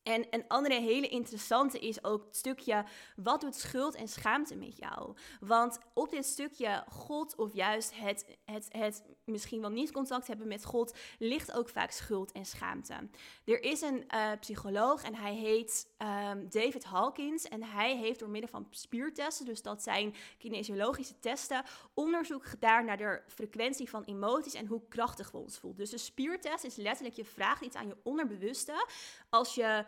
[0.03, 4.77] En een andere hele interessante is ook het stukje, wat doet schuld en schaamte met
[4.77, 5.15] jou?
[5.39, 10.47] Want op dit stukje God of juist het, het, het misschien wel niet contact hebben
[10.47, 13.09] met God, ligt ook vaak schuld en schaamte.
[13.45, 18.29] Er is een uh, psycholoog en hij heet um, David Hawkins en hij heeft door
[18.29, 24.53] middel van spiertesten, dus dat zijn kinesiologische testen, onderzoek gedaan naar de frequentie van emoties
[24.53, 25.79] en hoe krachtig we ons voelen.
[25.79, 28.87] Dus een spiertest is letterlijk, je vraagt iets aan je onderbewuste.
[29.29, 29.85] Als je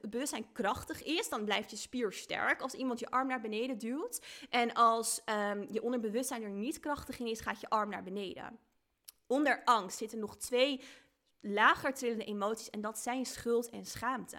[0.00, 2.60] bewustzijn krachtig is, dan blijft je spier sterk.
[2.60, 4.26] Als iemand je arm naar beneden duwt.
[4.50, 8.58] En als um, je onderbewustzijn er niet krachtig in is, gaat je arm naar beneden.
[9.26, 10.80] Onder angst zitten nog twee
[11.40, 14.38] lager trillende emoties en dat zijn schuld en schaamte.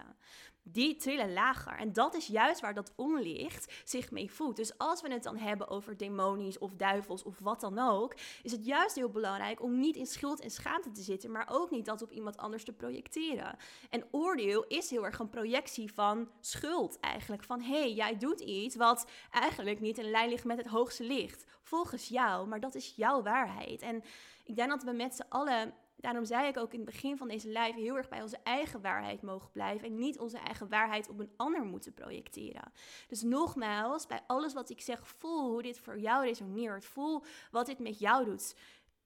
[0.63, 4.57] Die trillen lager en dat is juist waar dat onlicht zich mee voedt.
[4.57, 8.51] Dus als we het dan hebben over demonisch of duivels of wat dan ook, is
[8.51, 11.85] het juist heel belangrijk om niet in schuld en schaamte te zitten, maar ook niet
[11.85, 13.57] dat op iemand anders te projecteren.
[13.89, 17.43] En oordeel is heel erg een projectie van schuld eigenlijk.
[17.43, 21.03] Van hé, hey, jij doet iets wat eigenlijk niet in lijn ligt met het hoogste
[21.03, 21.45] licht.
[21.62, 23.81] Volgens jou, maar dat is jouw waarheid.
[23.81, 24.03] En
[24.43, 27.27] ik denk dat we met z'n allen Daarom zei ik ook in het begin van
[27.27, 31.09] deze live heel erg bij onze eigen waarheid mogen blijven en niet onze eigen waarheid
[31.09, 32.71] op een ander moeten projecteren.
[33.07, 36.85] Dus nogmaals, bij alles wat ik zeg, voel hoe dit voor jou resoneert.
[36.85, 38.55] Voel wat dit met jou doet.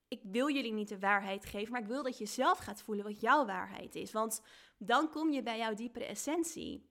[0.07, 3.05] Ik wil jullie niet de waarheid geven, maar ik wil dat je zelf gaat voelen
[3.05, 4.11] wat jouw waarheid is.
[4.11, 4.41] Want
[4.77, 6.89] dan kom je bij jouw diepere essentie.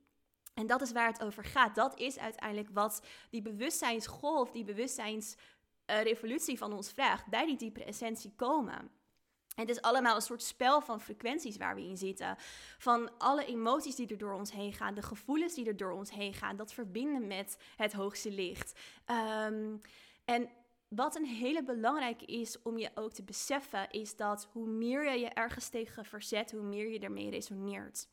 [0.54, 1.74] En dat is waar het over gaat.
[1.74, 7.26] Dat is uiteindelijk wat die bewustzijnsgolf, die bewustzijnsrevolutie van ons vraagt.
[7.26, 8.90] Bij die diepere essentie komen.
[9.54, 12.36] Het is allemaal een soort spel van frequenties waar we in zitten.
[12.78, 16.10] Van alle emoties die er door ons heen gaan, de gevoelens die er door ons
[16.10, 18.80] heen gaan, dat verbinden met het hoogste licht.
[19.46, 19.80] Um,
[20.24, 20.50] en
[20.88, 25.18] wat een hele belangrijke is om je ook te beseffen, is dat hoe meer je
[25.18, 28.08] je ergens tegen verzet, hoe meer je ermee resoneert.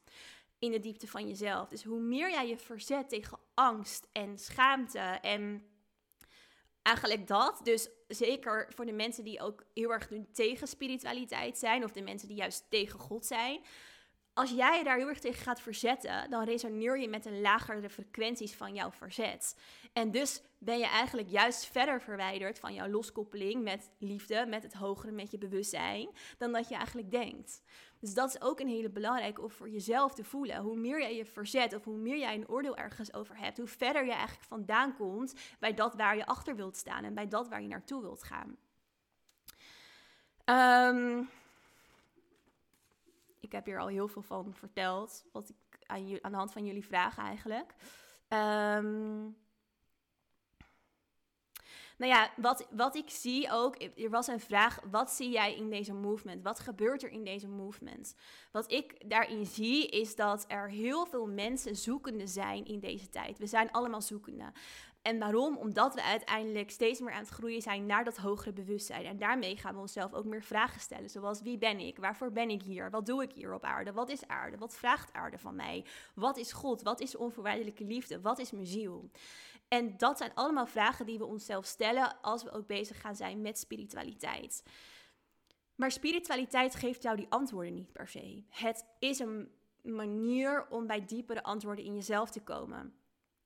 [0.59, 1.69] In de diepte van jezelf.
[1.69, 5.68] Dus hoe meer jij je verzet tegen angst en schaamte en
[6.89, 7.59] eigenlijk dat.
[7.63, 12.27] Dus zeker voor de mensen die ook heel erg tegen spiritualiteit zijn, of de mensen
[12.27, 13.61] die juist tegen God zijn
[14.39, 17.89] als jij je daar heel erg tegen gaat verzetten, dan resoneer je met een lagere
[17.89, 19.55] frequenties van jouw verzet.
[19.93, 24.73] En dus ben je eigenlijk juist verder verwijderd van jouw loskoppeling met liefde, met het
[24.73, 27.61] hogere, met je bewustzijn, dan dat je eigenlijk denkt.
[27.99, 30.61] Dus dat is ook een hele belangrijke om voor jezelf te voelen.
[30.61, 33.67] Hoe meer jij je verzet of hoe meer jij een oordeel ergens over hebt, hoe
[33.67, 37.47] verder je eigenlijk vandaan komt bij dat waar je achter wilt staan en bij dat
[37.47, 38.57] waar je naartoe wilt gaan.
[40.45, 41.29] Um,
[43.39, 46.65] ik heb hier al heel veel van verteld, wat ik aan, aan de hand van
[46.65, 47.73] jullie vragen eigenlijk.
[48.27, 49.37] Um,
[51.99, 55.69] nou ja, wat, wat ik zie ook, er was een vraag, wat zie jij in
[55.69, 56.43] deze movement?
[56.43, 58.15] Wat gebeurt er in deze movement?
[58.51, 63.37] Wat ik daarin zie is dat er heel veel mensen zoekende zijn in deze tijd.
[63.37, 64.51] We zijn allemaal zoekende.
[65.01, 65.57] En waarom?
[65.57, 69.05] Omdat we uiteindelijk steeds meer aan het groeien zijn naar dat hogere bewustzijn.
[69.05, 71.09] En daarmee gaan we onszelf ook meer vragen stellen.
[71.09, 71.97] Zoals wie ben ik?
[71.97, 72.89] Waarvoor ben ik hier?
[72.89, 73.93] Wat doe ik hier op aarde?
[73.93, 74.57] Wat is aarde?
[74.57, 75.85] Wat vraagt aarde van mij?
[76.13, 76.81] Wat is God?
[76.81, 78.21] Wat is onvoorwaardelijke liefde?
[78.21, 79.09] Wat is mijn ziel?
[79.69, 83.41] En dat zijn allemaal vragen die we onszelf stellen als we ook bezig gaan zijn
[83.41, 84.63] met spiritualiteit.
[85.75, 88.43] Maar spiritualiteit geeft jou die antwoorden niet per se.
[88.49, 89.51] Het is een
[89.81, 92.93] manier om bij diepere antwoorden in jezelf te komen.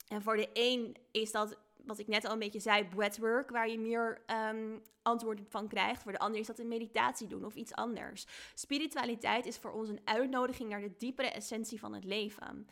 [0.07, 3.69] En voor de een is dat, wat ik net al een beetje zei, breathwork, waar
[3.69, 6.03] je meer um, antwoorden van krijgt.
[6.03, 8.25] Voor de ander is dat een meditatie doen of iets anders.
[8.53, 12.67] Spiritualiteit is voor ons een uitnodiging naar de diepere essentie van het leven.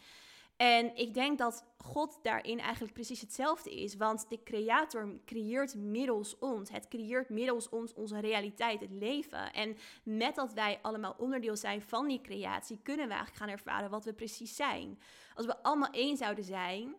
[0.62, 3.95] En ik denk dat God daarin eigenlijk precies hetzelfde is.
[3.95, 6.69] Want de Creator creëert middels ons.
[6.69, 9.54] Het creëert middels ons onze realiteit, het leven.
[9.54, 13.89] En met dat wij allemaal onderdeel zijn van die creatie, kunnen we eigenlijk gaan ervaren
[13.89, 15.00] wat we precies zijn.
[15.36, 16.95] Als we allemaal één zouden zijn,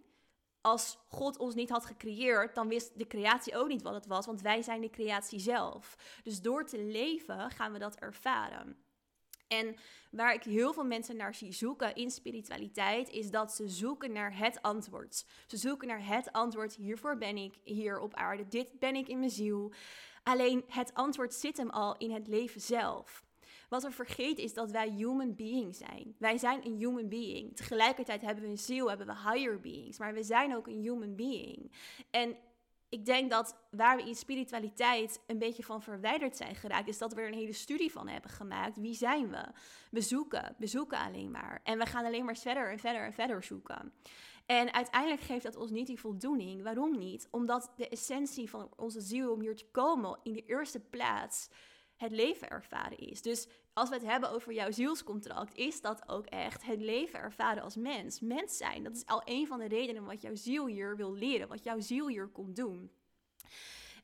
[0.60, 4.26] als God ons niet had gecreëerd, dan wist de creatie ook niet wat het was,
[4.26, 5.96] want wij zijn de creatie zelf.
[6.22, 8.81] Dus door te leven gaan we dat ervaren.
[9.52, 9.76] En
[10.10, 14.38] waar ik heel veel mensen naar zie zoeken in spiritualiteit, is dat ze zoeken naar
[14.38, 15.24] het antwoord.
[15.46, 19.18] Ze zoeken naar het antwoord, hiervoor ben ik hier op aarde, dit ben ik in
[19.18, 19.72] mijn ziel.
[20.22, 23.24] Alleen het antwoord zit hem al in het leven zelf.
[23.68, 26.14] Wat we vergeten is dat wij human beings zijn.
[26.18, 27.56] Wij zijn een human being.
[27.56, 31.16] Tegelijkertijd hebben we een ziel, hebben we higher beings, maar we zijn ook een human
[31.16, 31.72] being.
[32.10, 32.36] En
[32.92, 37.14] ik denk dat waar we in spiritualiteit een beetje van verwijderd zijn geraakt, is dat
[37.14, 38.80] we er een hele studie van hebben gemaakt.
[38.80, 39.46] Wie zijn we?
[39.90, 41.60] We zoeken, we zoeken alleen maar.
[41.64, 43.92] En we gaan alleen maar verder en verder en verder zoeken.
[44.46, 46.62] En uiteindelijk geeft dat ons niet die voldoening.
[46.62, 47.28] Waarom niet?
[47.30, 51.48] Omdat de essentie van onze ziel om hier te komen in de eerste plaats
[51.96, 53.22] het leven ervaren is.
[53.22, 57.62] Dus als we het hebben over jouw zielscontract, is dat ook echt het leven ervaren
[57.62, 58.20] als mens.
[58.20, 61.48] Mens zijn, dat is al een van de redenen wat jouw ziel hier wil leren,
[61.48, 62.90] wat jouw ziel hier komt doen.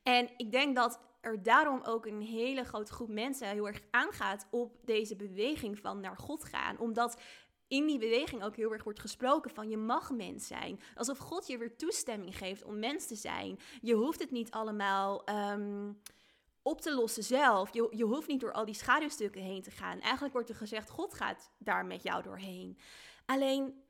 [0.03, 4.47] En ik denk dat er daarom ook een hele grote groep mensen heel erg aangaat
[4.49, 6.79] op deze beweging van naar God gaan.
[6.79, 7.21] Omdat
[7.67, 10.79] in die beweging ook heel erg wordt gesproken van je mag mens zijn.
[10.95, 13.59] Alsof God je weer toestemming geeft om mens te zijn.
[13.81, 15.23] Je hoeft het niet allemaal.
[15.23, 15.91] Ehm,
[16.69, 17.73] op te lossen zelf.
[17.73, 19.99] Je, je hoeft niet door al die schaduwstukken heen te gaan.
[19.99, 22.77] Eigenlijk wordt er gezegd, God gaat daar met jou doorheen.
[23.25, 23.83] Alleen,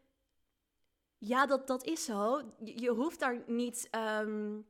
[1.17, 2.41] ja, dat, dat is zo.
[2.63, 3.89] Je, hoeft daar niet...
[4.21, 4.67] Um,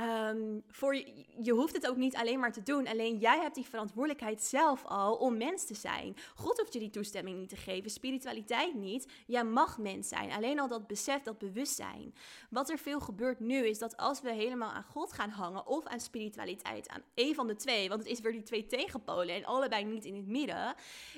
[0.00, 2.86] Um, voor je, je hoeft het ook niet alleen maar te doen.
[2.86, 6.16] Alleen jij hebt die verantwoordelijkheid zelf al om mens te zijn.
[6.34, 9.12] God hoeft je die toestemming niet te geven, spiritualiteit niet.
[9.26, 10.32] Jij mag mens zijn.
[10.32, 12.14] Alleen al dat besef, dat bewustzijn.
[12.50, 15.84] Wat er veel gebeurt nu is dat als we helemaal aan God gaan hangen of
[15.84, 19.44] aan spiritualiteit, aan één van de twee, want het is weer die twee tegenpolen en
[19.44, 20.74] allebei niet in het midden,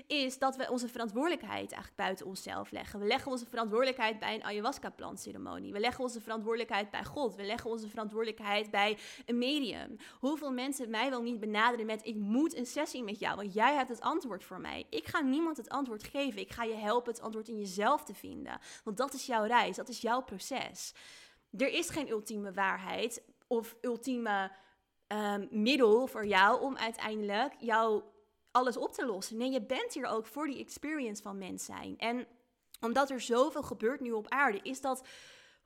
[0.07, 3.01] is dat we onze verantwoordelijkheid eigenlijk buiten onszelf leggen.
[3.01, 5.73] We leggen onze verantwoordelijkheid bij een ayahuasca-plantceremonie.
[5.73, 7.35] We leggen onze verantwoordelijkheid bij God.
[7.35, 9.97] We leggen onze verantwoordelijkheid bij een medium.
[10.19, 13.75] Hoeveel mensen mij wel niet benaderen met: ik moet een sessie met jou, want jij
[13.75, 14.87] hebt het antwoord voor mij.
[14.91, 16.41] Ik ga niemand het antwoord geven.
[16.41, 18.59] Ik ga je helpen het antwoord in jezelf te vinden.
[18.85, 20.95] Want dat is jouw reis, dat is jouw proces.
[21.57, 24.51] Er is geen ultieme waarheid of ultieme
[25.09, 28.15] um, middel voor jou om uiteindelijk jouw
[28.51, 29.37] alles op te lossen.
[29.37, 31.99] Nee, je bent hier ook voor die experience van mens zijn.
[31.99, 32.27] En
[32.81, 35.07] omdat er zoveel gebeurt nu op aarde, is dat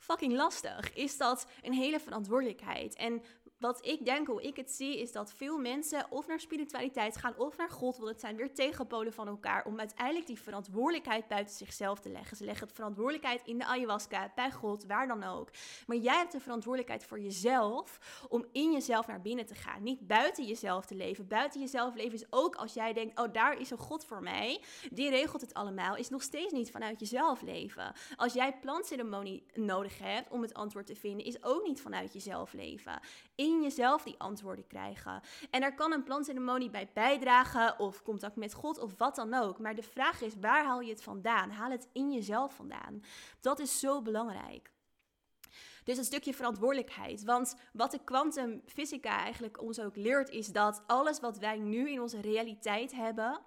[0.01, 0.95] fucking lastig.
[0.95, 2.95] Is dat een hele verantwoordelijkheid.
[2.95, 3.23] En
[3.61, 7.37] wat ik denk, hoe ik het zie, is dat veel mensen of naar spiritualiteit gaan
[7.37, 11.55] of naar God, want het zijn weer tegenpolen van elkaar, om uiteindelijk die verantwoordelijkheid buiten
[11.55, 12.37] zichzelf te leggen.
[12.37, 15.51] Ze leggen de verantwoordelijkheid in de ayahuasca, bij God, waar dan ook.
[15.87, 19.83] Maar jij hebt de verantwoordelijkheid voor jezelf om in jezelf naar binnen te gaan.
[19.83, 21.29] Niet buiten jezelf te leven.
[21.29, 24.61] Buiten jezelf leven is ook als jij denkt, oh daar is een God voor mij,
[24.91, 27.93] die regelt het allemaal, is nog steeds niet vanuit jezelf leven.
[28.17, 32.53] Als jij plantceremonie nodig hebt om het antwoord te vinden, is ook niet vanuit jezelf
[32.53, 33.01] leven.
[33.35, 35.23] In jezelf die antwoorden krijgen.
[35.51, 39.59] En daar kan een plantceremonie bij bijdragen, of contact met God, of wat dan ook.
[39.59, 41.51] Maar de vraag is, waar haal je het vandaan?
[41.51, 43.03] Haal het in jezelf vandaan.
[43.41, 44.71] Dat is zo belangrijk.
[45.85, 47.25] Dus een stukje verantwoordelijkheid.
[47.25, 52.01] Want wat de kwantumfysica eigenlijk ons ook leert, is dat alles wat wij nu in
[52.01, 53.41] onze realiteit hebben,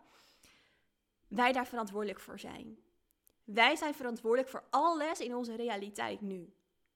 [1.27, 2.77] wij daar verantwoordelijk voor zijn.
[3.43, 6.53] Wij zijn verantwoordelijk voor alles in onze realiteit nu.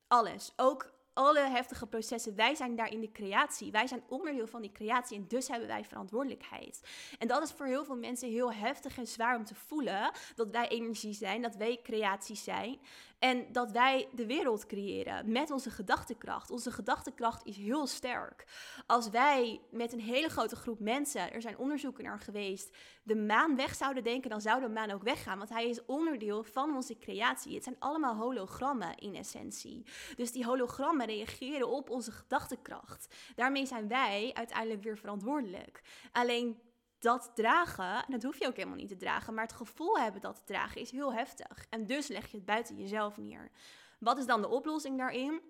[0.07, 0.53] Alles.
[0.55, 2.35] Ook alle heftige processen.
[2.35, 3.71] Wij zijn daar in de creatie.
[3.71, 6.81] Wij zijn onderdeel van die creatie en dus hebben wij verantwoordelijkheid.
[7.17, 10.11] En dat is voor heel veel mensen heel heftig en zwaar om te voelen.
[10.35, 12.79] Dat wij energie zijn, dat wij creatie zijn.
[13.19, 16.51] En dat wij de wereld creëren met onze gedachtekracht.
[16.51, 18.45] Onze gedachtekracht is heel sterk.
[18.85, 23.55] Als wij met een hele grote groep mensen, er zijn onderzoeken naar geweest, de maan
[23.55, 25.37] weg zouden denken, dan zou de maan ook weggaan.
[25.37, 27.53] Want hij is onderdeel van onze creatie.
[27.53, 29.85] Het zijn allemaal hologrammen in essentie.
[30.15, 33.15] Dus die hologrammen reageren op onze gedachtekracht.
[33.35, 35.81] Daarmee zijn wij uiteindelijk weer verantwoordelijk.
[36.11, 36.59] Alleen
[36.99, 40.35] dat dragen, dat hoef je ook helemaal niet te dragen, maar het gevoel hebben dat
[40.35, 41.65] te dragen is heel heftig.
[41.69, 43.51] En dus leg je het buiten jezelf neer.
[43.99, 45.41] Wat is dan de oplossing daarin?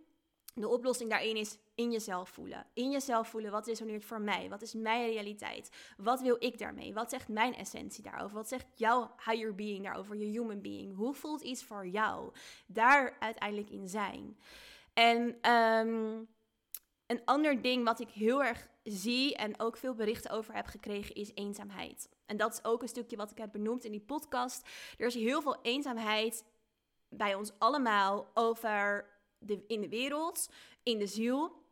[0.54, 2.66] De oplossing daarin is in jezelf voelen.
[2.74, 4.50] In jezelf voelen, wat resoneert voor mij?
[4.50, 5.94] Wat is mijn realiteit?
[5.98, 6.94] Wat wil ik daarmee?
[6.94, 8.36] Wat zegt mijn essentie daarover?
[8.36, 10.96] Wat zegt jouw higher being daarover, je human being?
[10.96, 12.34] Hoe voelt iets voor jou?
[12.66, 14.38] Daar uiteindelijk in zijn.
[14.94, 16.24] En ehm,
[17.08, 21.16] een ander ding wat ik heel erg zie en ook veel berichten over heb gekregen
[21.16, 22.10] is eenzaamheid.
[22.26, 24.70] En dat is ook een stukje wat ik heb benoemd in die podcast.
[24.98, 26.46] Er is heel veel eenzaamheid
[27.10, 30.50] bij ons allemaal over de, in de wereld,
[30.84, 31.66] in de ziel.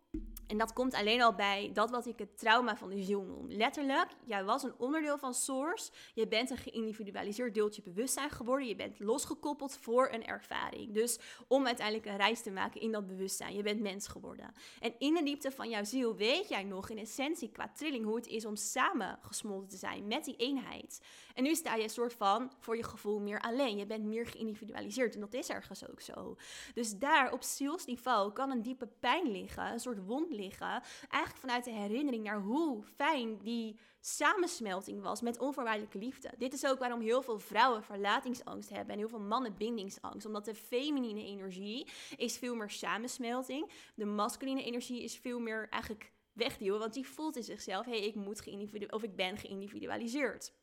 [0.48, 3.48] En dat komt alleen al bij dat wat ik het trauma van de ziel noem.
[3.50, 5.92] Letterlijk, jij was een onderdeel van Source.
[6.14, 8.68] Je bent een geïndividualiseerd deeltje bewustzijn geworden.
[8.68, 10.94] Je bent losgekoppeld voor een ervaring.
[10.94, 13.56] Dus om uiteindelijk een reis te maken in dat bewustzijn.
[13.56, 14.54] Je bent mens geworden.
[14.80, 18.16] En in de diepte van jouw ziel weet jij nog in essentie qua trilling hoe
[18.16, 21.02] het is om samen gesmolten te zijn met die eenheid.
[21.34, 23.78] En nu sta je een soort van, voor je gevoel, meer alleen.
[23.78, 25.14] Je bent meer geïndividualiseerd.
[25.14, 26.36] En dat is ergens ook zo.
[26.74, 29.72] Dus daar op zielsniveau kan een diepe pijn liggen.
[29.72, 30.84] Een soort wond liggen.
[31.10, 36.32] Eigenlijk vanuit de herinnering naar hoe fijn die samensmelting was met onvoorwaardelijke liefde.
[36.38, 40.26] Dit is ook waarom heel veel vrouwen verlatingsangst hebben en heel veel mannen bindingsangst.
[40.26, 43.72] Omdat de feminine energie is veel meer samensmelting.
[43.96, 48.08] De masculine energie is veel meer eigenlijk wegduwen, want die voelt in zichzelf, hé, hey,
[48.08, 50.54] ik moet geïndividu of ik ben geïndividualiseerd.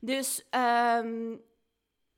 [0.00, 1.40] Dus um,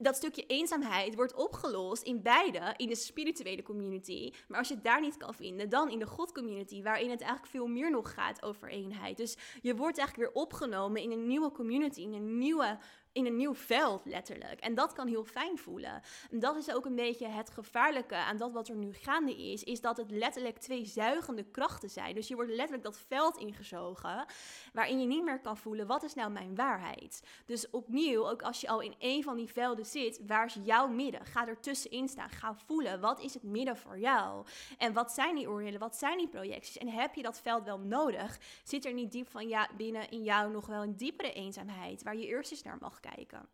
[0.01, 4.33] dat stukje eenzaamheid wordt opgelost in beide, in de spirituele community.
[4.49, 7.51] Maar als je het daar niet kan vinden, dan in de God-community, waarin het eigenlijk
[7.51, 9.17] veel meer nog gaat over eenheid.
[9.17, 12.79] Dus je wordt eigenlijk weer opgenomen in een nieuwe community, in een nieuwe
[13.13, 14.61] in een nieuw veld, letterlijk.
[14.61, 16.03] En dat kan heel fijn voelen.
[16.31, 19.65] En dat is ook een beetje het gevaarlijke aan dat wat er nu gaande is,
[19.65, 22.15] is dat het letterlijk twee zuigende krachten zijn.
[22.15, 24.25] Dus je wordt letterlijk dat veld ingezogen,
[24.73, 27.23] waarin je niet meer kan voelen, wat is nou mijn waarheid?
[27.47, 30.89] Dus opnieuw, ook als je al in een van die velden zit, waar is jouw
[30.89, 31.27] midden?
[31.27, 34.47] Ga er tussenin staan, ga voelen, wat is het midden voor jou?
[34.79, 36.79] En wat zijn die oordelen, wat zijn die projecties?
[36.79, 38.39] En heb je dat veld wel nodig?
[38.63, 42.17] Zit er niet diep van ja, binnen in jou nog wel een diepere eenzaamheid, waar
[42.17, 43.49] je eerst eens naar mag kijken.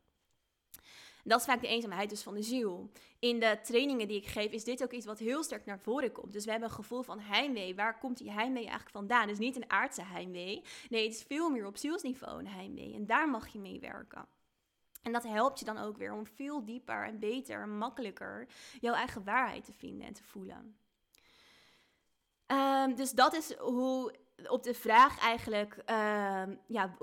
[1.24, 2.90] Dat is vaak de eenzaamheid dus van de ziel.
[3.18, 6.12] In de trainingen die ik geef is dit ook iets wat heel sterk naar voren
[6.12, 6.32] komt.
[6.32, 7.74] Dus we hebben een gevoel van heimwee.
[7.74, 9.26] Waar komt die heimwee eigenlijk vandaan?
[9.26, 10.62] Dus niet een aardse heimwee.
[10.88, 12.94] Nee, het is veel meer op zielsniveau een heimwee.
[12.94, 14.26] En daar mag je mee werken.
[15.02, 18.48] En dat helpt je dan ook weer om veel dieper en beter en makkelijker
[18.80, 20.76] jouw eigen waarheid te vinden en te voelen.
[22.46, 24.14] Um, dus dat is hoe
[24.48, 26.96] op de vraag eigenlijk, uh, ja,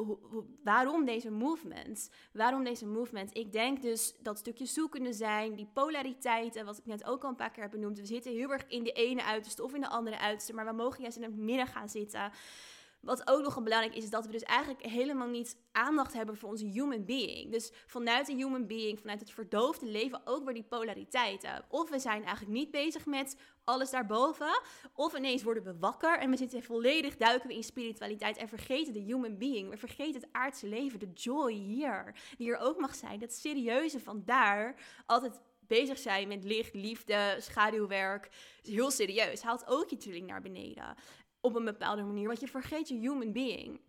[0.63, 2.09] waarom deze movement?
[2.33, 3.37] Waarom deze movement?
[3.37, 7.35] Ik denk dus dat stukje zoekende zijn, die polariteiten, wat ik net ook al een
[7.35, 7.99] paar keer heb benoemd.
[7.99, 10.71] We zitten heel erg in de ene uiterste of in de andere uiterste, maar we
[10.71, 12.31] mogen juist in het midden gaan zitten.
[13.03, 16.37] Wat ook nog een belangrijk is, is dat we dus eigenlijk helemaal niet aandacht hebben
[16.37, 17.51] voor onze human being.
[17.51, 21.65] Dus vanuit de human being, vanuit het verdoofde leven, ook weer die polariteiten.
[21.67, 24.61] Of we zijn eigenlijk niet bezig met alles daarboven,
[24.93, 28.93] of ineens worden we wakker en we zitten volledig, duiken we in spiritualiteit en vergeten
[28.93, 29.69] de human being.
[29.69, 33.19] We vergeten het aardse leven, de joy hier, die er ook mag zijn.
[33.19, 38.29] Dat serieuze van daar, altijd bezig zijn met licht, liefde, schaduwwerk.
[38.61, 39.41] Heel serieus.
[39.41, 40.95] Haalt ook je trilling naar beneden
[41.43, 43.79] op een bepaalde manier, want je vergeet je human being.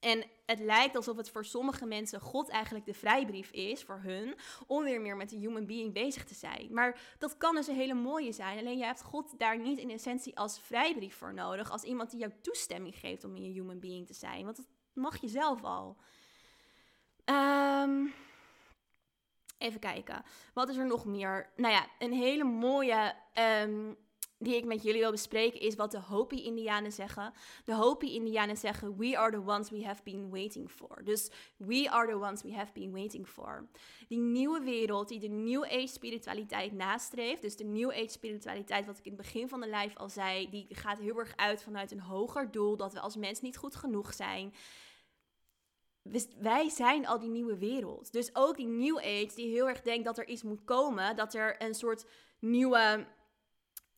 [0.00, 4.34] En het lijkt alsof het voor sommige mensen God eigenlijk de vrijbrief is voor hun
[4.66, 6.68] om weer meer met de human being bezig te zijn.
[6.70, 8.58] Maar dat kan dus een hele mooie zijn.
[8.58, 12.20] Alleen je hebt God daar niet in essentie als vrijbrief voor nodig, als iemand die
[12.20, 14.44] jou toestemming geeft om in je human being te zijn.
[14.44, 15.96] Want dat mag je zelf al.
[17.24, 18.12] Um,
[19.58, 20.24] even kijken.
[20.54, 21.50] Wat is er nog meer?
[21.56, 23.14] Nou ja, een hele mooie
[23.62, 23.96] um,
[24.38, 27.32] die ik met jullie wil bespreken is wat de Hopi-Indianen zeggen.
[27.64, 31.04] De Hopi-Indianen zeggen: We are the ones we have been waiting for.
[31.04, 33.68] Dus we are the ones we have been waiting for.
[34.08, 37.42] Die nieuwe wereld die de New Age spiritualiteit nastreeft.
[37.42, 40.50] Dus de New Age spiritualiteit, wat ik in het begin van de live al zei,
[40.50, 42.76] die gaat heel erg uit vanuit een hoger doel.
[42.76, 44.54] Dat we als mens niet goed genoeg zijn.
[46.38, 48.12] Wij zijn al die nieuwe wereld.
[48.12, 51.16] Dus ook die New Age die heel erg denkt dat er iets moet komen.
[51.16, 52.06] Dat er een soort
[52.38, 53.06] nieuwe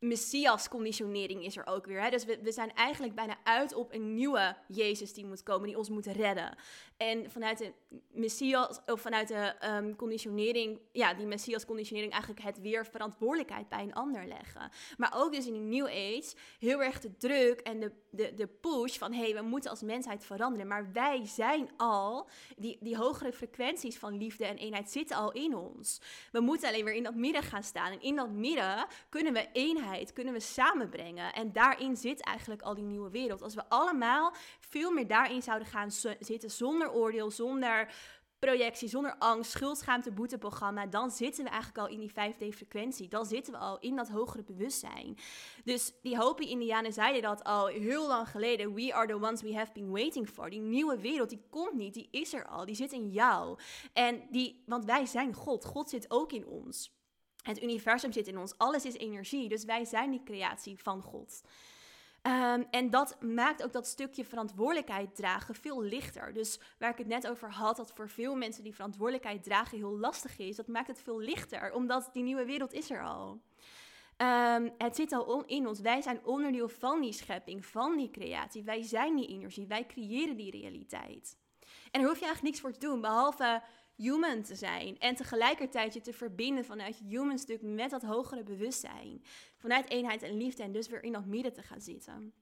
[0.00, 2.02] Messias-conditionering is er ook weer.
[2.02, 2.10] Hè?
[2.10, 5.88] Dus we, zijn eigenlijk bijna uit op een nieuwe Jezus die moet komen, die ons
[5.88, 6.56] moet redden.
[6.96, 7.72] En vanuit de
[8.10, 13.94] Messias, of vanuit de um, conditionering, ja, die Messias-conditionering eigenlijk het weer verantwoordelijkheid bij een
[13.94, 14.70] ander leggen.
[14.96, 18.46] Maar ook dus in die New Age heel erg de druk en de, de, de
[18.46, 20.66] push van, hé, hey, we moeten als mensheid veranderen.
[20.66, 25.56] Maar wij zijn al, die, die hogere frequenties van liefde en eenheid zitten al in
[25.56, 26.00] ons.
[26.32, 27.92] We moeten alleen weer in dat midden gaan staan.
[27.92, 31.32] En in dat midden kunnen we eenheid kunnen we samenbrengen.
[31.32, 33.42] En daarin zit eigenlijk al die nieuwe wereld.
[33.42, 37.88] Als we allemaal veel meer daarin zouden gaan zitten zonder oordeel, zonder
[38.38, 43.08] projectie, zonder angst, schuldschaamte, boeteprogramma, dan zitten we eigenlijk al in die 5D-frequentie.
[43.08, 45.16] Dan zitten we al in dat hogere bewustzijn.
[45.64, 48.74] Dus die Hopi-Indianen zeiden dat al heel lang geleden.
[48.74, 50.50] We are the ones we have been waiting for.
[50.50, 53.58] Die nieuwe wereld, die komt niet, die is er al, die zit in jou.
[53.92, 55.64] En die, want wij zijn God.
[55.64, 56.96] God zit ook in ons.
[57.48, 61.42] Het universum zit in ons, alles is energie, dus wij zijn die creatie van God.
[62.22, 66.32] Um, en dat maakt ook dat stukje verantwoordelijkheid dragen veel lichter.
[66.32, 69.98] Dus waar ik het net over had, dat voor veel mensen die verantwoordelijkheid dragen heel
[69.98, 73.40] lastig is, dat maakt het veel lichter, omdat die nieuwe wereld is er al.
[74.16, 75.80] Ehm, het zit al in ons.
[75.80, 78.62] Wij zijn onderdeel van die schepping, van die creatie.
[78.62, 79.66] Wij zijn die energie.
[79.66, 81.36] Wij creëren die realiteit.
[81.90, 83.62] En daar hoef je eigenlijk niks voor te doen, behalve
[83.98, 84.98] human te zijn.
[84.98, 89.22] En tegelijkertijd je te verbinden vanuit je human stuk met dat hogere bewustzijn.
[89.56, 92.32] Vanuit eenheid en liefde en dus weer in dat midden te gaan zitten.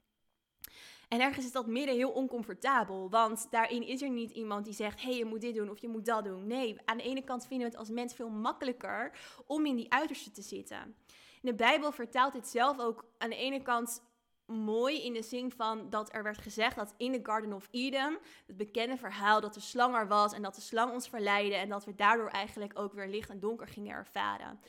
[1.09, 5.01] En ergens is dat midden heel oncomfortabel, want daarin is er niet iemand die zegt:
[5.01, 6.47] hé, hey, je moet dit doen of je moet dat doen.
[6.47, 9.93] Nee, aan de ene kant vinden we het als mens veel makkelijker om in die
[9.93, 10.97] uiterste te zitten.
[11.43, 14.03] De Bijbel vertaalt dit zelf ook aan de ene kant
[14.47, 18.19] mooi in de zin van dat er werd gezegd dat in de Garden of Eden,
[18.47, 21.69] het bekende verhaal dat de slang er was en dat de slang ons verleidde en
[21.69, 24.61] dat we daardoor eigenlijk ook weer licht en donker gingen ervaren.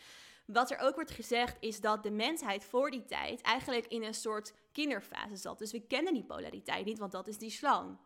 [0.45, 4.13] Wat er ook wordt gezegd is dat de mensheid voor die tijd eigenlijk in een
[4.13, 5.59] soort kinderfase zat.
[5.59, 7.97] Dus we kennen die polariteit niet, want dat is die slang.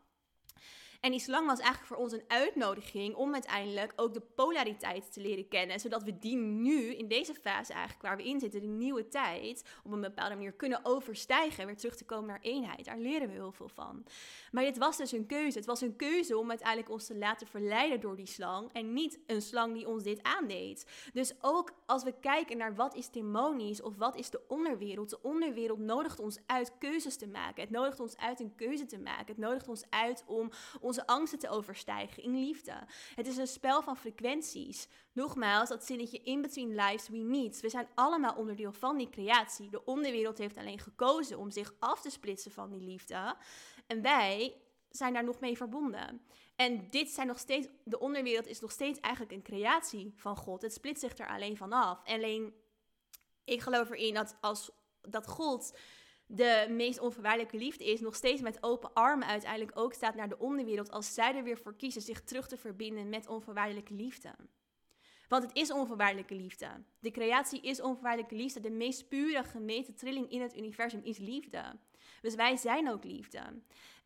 [1.01, 5.21] En die slang was eigenlijk voor ons een uitnodiging om uiteindelijk ook de polariteit te
[5.21, 5.79] leren kennen.
[5.79, 9.63] Zodat we die nu, in deze fase eigenlijk waar we in zitten, de nieuwe tijd,
[9.83, 11.59] op een bepaalde manier kunnen overstijgen.
[11.59, 12.85] En weer terug te komen naar eenheid.
[12.85, 14.05] Daar leren we heel veel van.
[14.51, 15.57] Maar dit was dus een keuze.
[15.57, 18.71] Het was een keuze om uiteindelijk ons te laten verleiden door die slang.
[18.73, 20.85] En niet een slang die ons dit aandeed.
[21.13, 25.09] Dus ook als we kijken naar wat is demonisch of wat is de onderwereld.
[25.09, 27.61] De onderwereld nodigt ons uit keuzes te maken.
[27.61, 29.25] Het nodigt ons uit een keuze te maken.
[29.25, 30.49] Het nodigt ons uit om
[30.91, 32.73] onze angsten te overstijgen in liefde.
[33.15, 34.87] Het is een spel van frequenties.
[35.11, 37.59] Nogmaals, dat zinnetje in between lives we meet.
[37.59, 39.69] We zijn allemaal onderdeel van die creatie.
[39.69, 43.35] De onderwereld heeft alleen gekozen om zich af te splitsen van die liefde.
[43.87, 46.21] En wij zijn daar nog mee verbonden.
[46.55, 50.61] En dit zijn nog steeds, de onderwereld is nog steeds eigenlijk een creatie van God.
[50.61, 52.01] Het splitst zich er alleen van af.
[52.05, 52.53] Alleen,
[53.43, 54.71] ik geloof erin dat als
[55.01, 55.73] dat God
[56.33, 60.39] de meest onvoorwaardelijke liefde is, nog steeds met open armen uiteindelijk ook staat naar de
[60.39, 64.35] onderwereld als zij er weer voor kiezen zich terug te verbinden met onvoorwaardelijke liefde.
[65.27, 66.67] Want het is onvoorwaardelijke liefde.
[66.99, 68.59] De creatie is onvoorwaardelijke liefde.
[68.59, 71.63] De meest pure gemeten trilling in het universum is liefde.
[72.21, 73.41] Dus wij zijn ook liefde.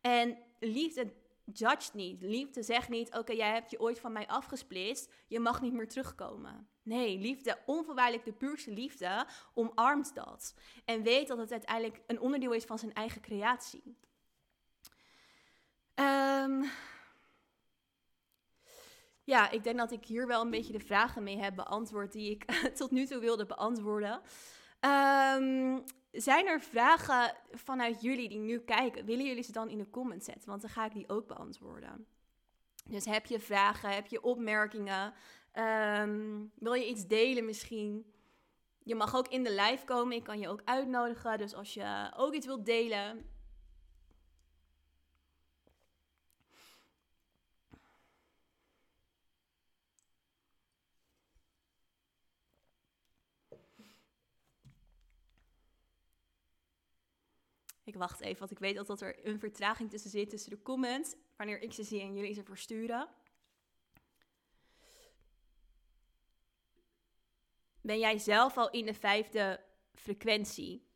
[0.00, 1.12] En liefde
[1.52, 2.22] judge niet.
[2.22, 5.12] Liefde zegt niet: Oké, jij hebt je ooit van mij afgesplitst.
[5.26, 6.68] Je mag niet meer terugkomen.
[6.86, 10.54] Nee, liefde, onvoorwaardelijk de puurste liefde, omarmt dat.
[10.84, 13.96] En weet dat het uiteindelijk een onderdeel is van zijn eigen creatie.
[15.94, 16.64] Um,
[19.24, 22.30] ja, ik denk dat ik hier wel een beetje de vragen mee heb beantwoord die
[22.30, 22.44] ik
[22.80, 24.20] tot nu toe wilde beantwoorden.
[24.80, 29.04] Um, zijn er vragen vanuit jullie die nu kijken?
[29.04, 30.48] Willen jullie ze dan in de comments zetten?
[30.48, 32.06] Want dan ga ik die ook beantwoorden.
[32.88, 35.14] Dus heb je vragen, heb je opmerkingen?
[35.58, 38.12] Um, wil je iets delen misschien?
[38.82, 40.16] Je mag ook in de live komen.
[40.16, 41.38] Ik kan je ook uitnodigen.
[41.38, 43.26] Dus als je ook iets wilt delen,
[57.86, 61.14] Ik wacht even, want ik weet dat er een vertraging tussen zit tussen de comments,
[61.36, 63.08] wanneer ik ze zie en jullie ze versturen.
[67.86, 69.60] Ben jij zelf al in de vijfde
[69.94, 70.86] frequentie?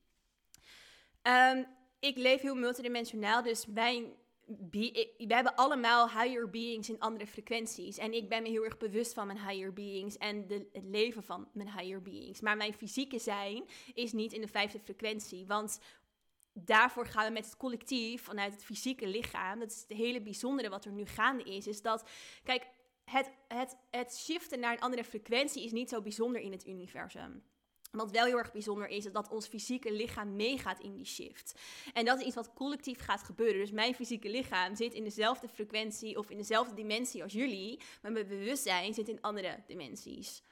[1.22, 1.66] Um,
[2.00, 4.18] ik leef heel multidimensionaal, dus mijn
[4.70, 7.98] we hebben allemaal higher beings in andere frequenties.
[7.98, 11.22] En ik ben me heel erg bewust van mijn higher beings en de, het leven
[11.22, 12.40] van mijn higher beings.
[12.40, 13.64] Maar mijn fysieke zijn
[13.94, 15.46] is niet in de vijfde frequentie.
[15.46, 15.80] Want
[16.52, 19.58] daarvoor gaan we met het collectief vanuit het fysieke lichaam.
[19.58, 21.66] Dat is het hele bijzondere wat er nu gaande is.
[21.66, 22.08] Is dat,
[22.42, 22.66] kijk,
[23.10, 27.42] het, het, het shiften naar een andere frequentie is niet zo bijzonder in het universum.
[27.90, 31.60] Wat wel heel erg bijzonder is, is dat ons fysieke lichaam meegaat in die shift.
[31.92, 33.60] En dat is iets wat collectief gaat gebeuren.
[33.60, 38.12] Dus mijn fysieke lichaam zit in dezelfde frequentie of in dezelfde dimensie als jullie, maar
[38.12, 40.42] mijn bewustzijn zit in andere dimensies.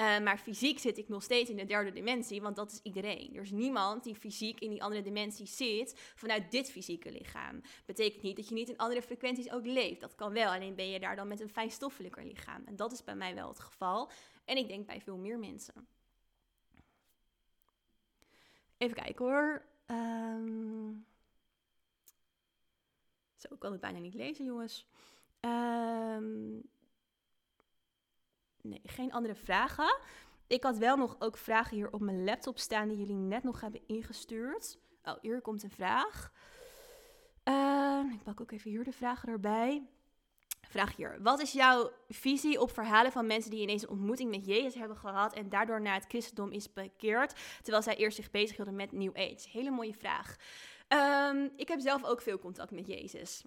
[0.00, 3.34] Uh, maar fysiek zit ik nog steeds in de derde dimensie, want dat is iedereen.
[3.34, 7.60] Er is niemand die fysiek in die andere dimensie zit vanuit dit fysieke lichaam.
[7.86, 10.00] Betekent niet dat je niet in andere frequenties ook leeft.
[10.00, 12.62] Dat kan wel, alleen ben je daar dan met een fijnstoffelijker lichaam.
[12.66, 14.10] En dat is bij mij wel het geval.
[14.44, 15.88] En ik denk bij veel meer mensen.
[18.76, 19.64] Even kijken hoor.
[19.86, 21.06] Um...
[23.36, 24.86] Zo, ik kan het bijna niet lezen, jongens.
[25.40, 26.62] Um...
[28.68, 29.98] Nee, geen andere vragen.
[30.46, 33.60] Ik had wel nog ook vragen hier op mijn laptop staan die jullie net nog
[33.60, 34.78] hebben ingestuurd.
[35.04, 36.32] Oh, hier komt een vraag.
[37.44, 39.86] Uh, ik pak ook even hier de vragen erbij.
[40.68, 41.18] Vraag hier.
[41.22, 44.96] Wat is jouw visie op verhalen van mensen die ineens een ontmoeting met Jezus hebben
[44.96, 49.16] gehad en daardoor naar het christendom is bekeerd, terwijl zij eerst zich bezighielden met New
[49.16, 49.48] Age?
[49.50, 50.36] Hele mooie vraag.
[50.88, 53.44] Um, ik heb zelf ook veel contact met Jezus.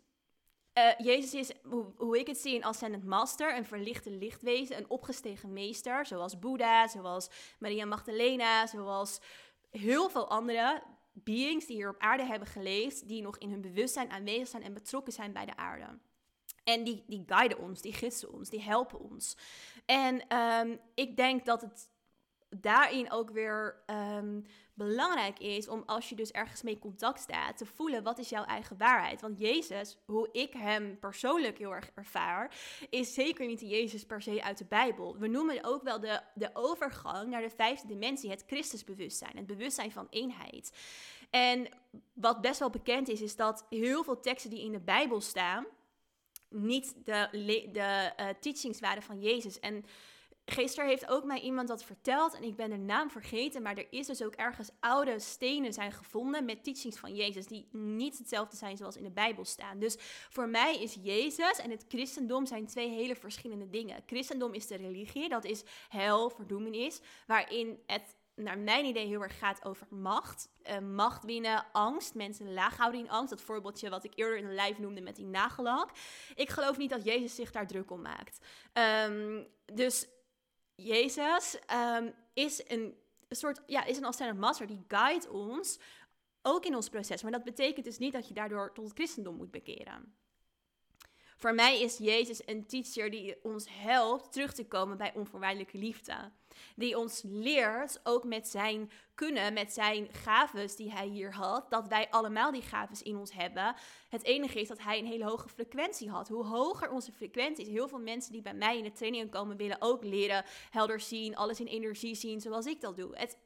[0.81, 1.51] Uh, Jezus is,
[1.97, 6.87] hoe, ik het zie, een ascendant master, een verlichte lichtwezen, een opgestegen meester, zoals Boeddha,
[6.87, 7.29] zoals
[7.59, 9.19] Maria Magdalena, zoals
[9.69, 14.11] heel veel andere beings die hier op aarde hebben geleefd, die nog in hun bewustzijn
[14.11, 15.99] aanwezig zijn en betrokken zijn bij de aarde.
[16.63, 19.37] En die, die guiden ons, die gidsen ons, die helpen ons.
[19.85, 21.90] En um, ik denk dat het
[22.59, 27.65] daarin ook weer um, belangrijk is om als je dus ergens mee contact staat, te
[27.65, 29.21] voelen wat is jouw eigen waarheid.
[29.21, 32.55] Want Jezus, hoe ik hem persoonlijk heel erg ervaar,
[32.89, 35.17] is zeker niet de Jezus per se uit de Bijbel.
[35.17, 39.91] We noemen ook wel de, de overgang naar de vijfde dimensie, het Christusbewustzijn, het bewustzijn
[39.91, 40.77] van eenheid.
[41.29, 41.69] En
[42.13, 45.65] wat best wel bekend is, is dat heel veel teksten die in de Bijbel staan,
[46.49, 47.27] niet de,
[47.71, 49.59] de uh, teachings waren van Jezus.
[49.59, 49.85] En
[50.45, 53.87] Gisteren heeft ook mij iemand dat verteld en ik ben de naam vergeten, maar er
[53.89, 58.57] is dus ook ergens oude stenen zijn gevonden met teachings van Jezus die niet hetzelfde
[58.57, 59.79] zijn zoals in de Bijbel staan.
[59.79, 59.95] Dus
[60.29, 64.03] voor mij is Jezus en het christendom zijn twee hele verschillende dingen.
[64.05, 69.37] Christendom is de religie, dat is hel, verdoemenis, waarin het naar mijn idee heel erg
[69.37, 70.49] gaat over macht.
[70.63, 73.29] Uh, macht winnen, angst, mensen laag houden in angst.
[73.29, 75.89] Dat voorbeeldje wat ik eerder in een live noemde met die nagellak.
[76.35, 78.39] Ik geloof niet dat Jezus zich daar druk om maakt.
[79.07, 80.07] Um, dus
[80.83, 82.95] Jezus um, is een,
[83.29, 85.79] soort, ja, is een master die guide ons,
[86.41, 87.21] ook in ons proces.
[87.21, 90.15] Maar dat betekent dus niet dat je daardoor tot het christendom moet bekeren.
[91.37, 96.31] Voor mij is Jezus een teacher die ons helpt terug te komen bij onvoorwaardelijke liefde.
[96.75, 101.87] Die ons leert, ook met zijn kunnen, met zijn gaves die hij hier had, dat
[101.87, 103.75] wij allemaal die gaves in ons hebben.
[104.09, 106.27] Het enige is dat hij een hele hoge frequentie had.
[106.27, 109.57] Hoe hoger onze frequentie is, heel veel mensen die bij mij in de training komen
[109.57, 113.17] willen ook leren helder zien, alles in energie zien, zoals ik dat doe.
[113.17, 113.37] Het,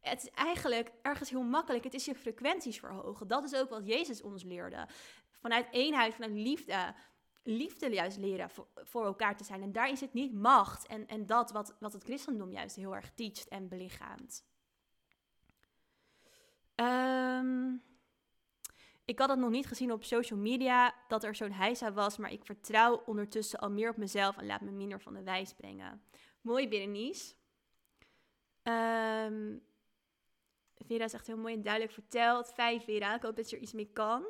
[0.00, 1.84] het is eigenlijk ergens heel makkelijk.
[1.84, 3.28] Het is je frequenties verhogen.
[3.28, 4.86] Dat is ook wat Jezus ons leerde.
[5.40, 6.94] Vanuit eenheid, vanuit liefde,
[7.42, 9.62] liefde juist leren voor, elkaar te zijn.
[9.62, 13.10] En daarin zit niet macht en, en dat wat, wat het christendom juist heel erg
[13.14, 14.44] teacht en belichaamt.
[16.74, 17.82] Um,
[19.04, 22.32] ik had het nog niet gezien op social media dat er zo'n heisa was, maar
[22.32, 26.02] ik vertrouw ondertussen al meer op mezelf en laat me minder van de wijs brengen.
[26.40, 27.34] Mooi, Berenice.
[28.62, 29.62] Um,
[30.86, 32.52] Vera zegt heel mooi en duidelijk verteld.
[32.54, 33.14] Vijf, Vera.
[33.14, 34.24] Ik hoop dat je er iets mee kan.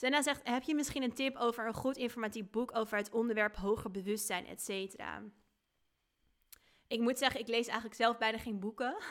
[0.00, 3.56] Senna zegt, heb je misschien een tip over een goed informatief boek over het onderwerp
[3.56, 5.22] hoger bewustzijn, et cetera?
[6.86, 8.96] Ik moet zeggen, ik lees eigenlijk zelf bijna geen boeken.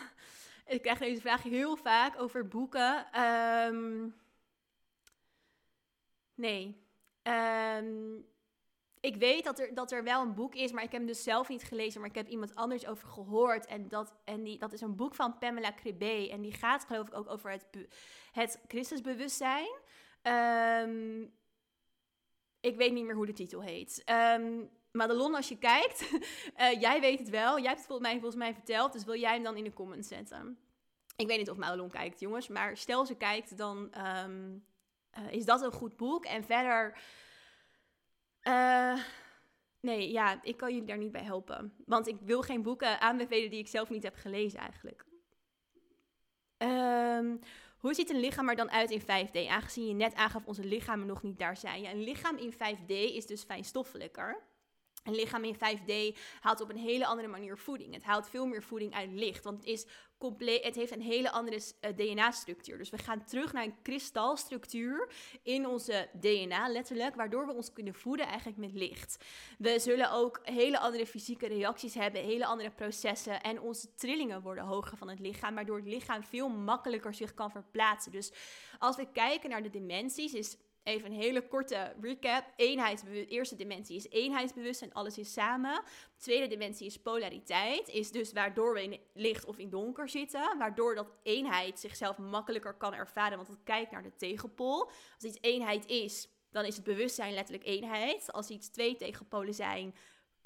[0.66, 3.22] Ik krijg deze vraag heel vaak over boeken.
[3.22, 4.16] Um,
[6.36, 6.82] nee.
[7.24, 8.26] Um,
[9.00, 11.24] ik weet dat er, dat er wel een boek is, maar ik heb hem dus
[11.24, 12.02] zelf niet gelezen.
[12.02, 13.66] Maar ik heb iemand anders over gehoord.
[13.66, 16.28] En dat, en die, dat is een boek van Pamela Cribé.
[16.32, 17.68] En die gaat geloof ik ook over het,
[18.32, 19.80] het Christusbewustzijn.
[20.24, 21.34] Um,
[22.60, 24.04] ik weet niet meer hoe de titel heet.
[24.40, 26.12] Um, Madelon, als je kijkt,
[26.58, 27.58] uh, jij weet het wel.
[27.58, 29.74] Jij hebt het volgens mij, volgens mij verteld, dus wil jij hem dan in de
[29.74, 30.58] comments zetten?
[31.16, 33.92] Ik weet niet of Madelon kijkt, jongens, maar stel ze kijkt, dan
[34.24, 34.66] um,
[35.18, 36.26] uh, is dat een goed boek.
[36.26, 37.00] En verder,
[38.44, 38.98] uh,
[39.80, 41.74] nee, ja, ik kan jullie daar niet bij helpen.
[41.86, 45.06] Want ik wil geen boeken aanbevelen die ik zelf niet heb gelezen eigenlijk.
[46.58, 47.40] Um,
[47.78, 49.48] hoe ziet een lichaam er dan uit in 5D?
[49.50, 51.82] Aangezien je net aangaf onze lichamen nog niet daar zijn.
[51.82, 54.44] Ja, een lichaam in 5D is dus fijnstoffelijker.
[55.08, 57.94] Een lichaam in 5D haalt op een hele andere manier voeding.
[57.94, 59.86] Het haalt veel meer voeding uit licht, want het, is
[60.18, 62.78] compleet, het heeft een hele andere eh, DNA-structuur.
[62.78, 65.10] Dus we gaan terug naar een kristalstructuur
[65.44, 69.26] in onze DNA, letterlijk, waardoor we ons kunnen voeden eigenlijk met licht.
[69.58, 74.64] We zullen ook hele andere fysieke reacties hebben, hele andere processen en onze trillingen worden
[74.64, 78.12] hoger van het lichaam, waardoor het lichaam veel makkelijker zich kan verplaatsen.
[78.12, 78.32] Dus
[78.80, 80.58] als we kijken naar de dimensies, is
[80.88, 82.44] Even een hele korte recap.
[82.56, 85.84] Eenheidsbewust, eerste dimensie is eenheidsbewustzijn, alles is samen.
[86.18, 90.58] Tweede dimensie is polariteit, is dus waardoor we in licht of in donker zitten.
[90.58, 94.86] Waardoor dat eenheid zichzelf makkelijker kan ervaren, want het kijkt naar de tegenpol.
[94.86, 98.32] Als iets eenheid is, dan is het bewustzijn letterlijk eenheid.
[98.32, 99.96] Als iets twee tegenpolen zijn,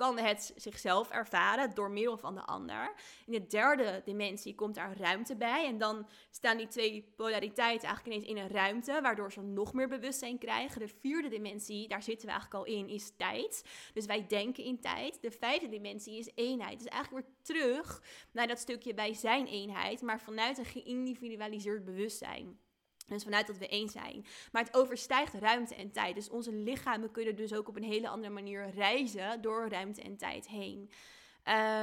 [0.02, 2.93] kan het zichzelf ervaren door middel van de ander.
[3.26, 5.66] In de derde dimensie komt daar ruimte bij.
[5.66, 9.88] En dan staan die twee polariteiten eigenlijk ineens in een ruimte, waardoor ze nog meer
[9.88, 10.80] bewustzijn krijgen.
[10.80, 13.66] De vierde dimensie, daar zitten we eigenlijk al in, is tijd.
[13.93, 15.22] Dus wij denken in tijd.
[15.22, 16.80] De vijfde dimensie is eenheid.
[16.80, 22.60] Dus eigenlijk weer terug naar dat stukje bij zijn eenheid, maar vanuit een geïndividualiseerd bewustzijn.
[23.08, 24.26] Dus vanuit dat we één zijn.
[24.52, 26.16] Maar het overstijgt ruimte en tijd.
[26.16, 30.18] Dus onze lichamen kunnen dus ook op een hele andere manier reizen door ruimte en
[30.18, 30.89] tijd heen.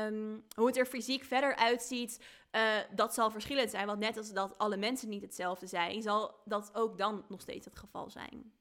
[0.07, 2.21] Um, hoe het er fysiek verder uitziet,
[2.53, 3.87] uh, dat zal verschillend zijn.
[3.87, 7.65] Want net als dat alle mensen niet hetzelfde zijn, zal dat ook dan nog steeds
[7.65, 8.53] het geval zijn.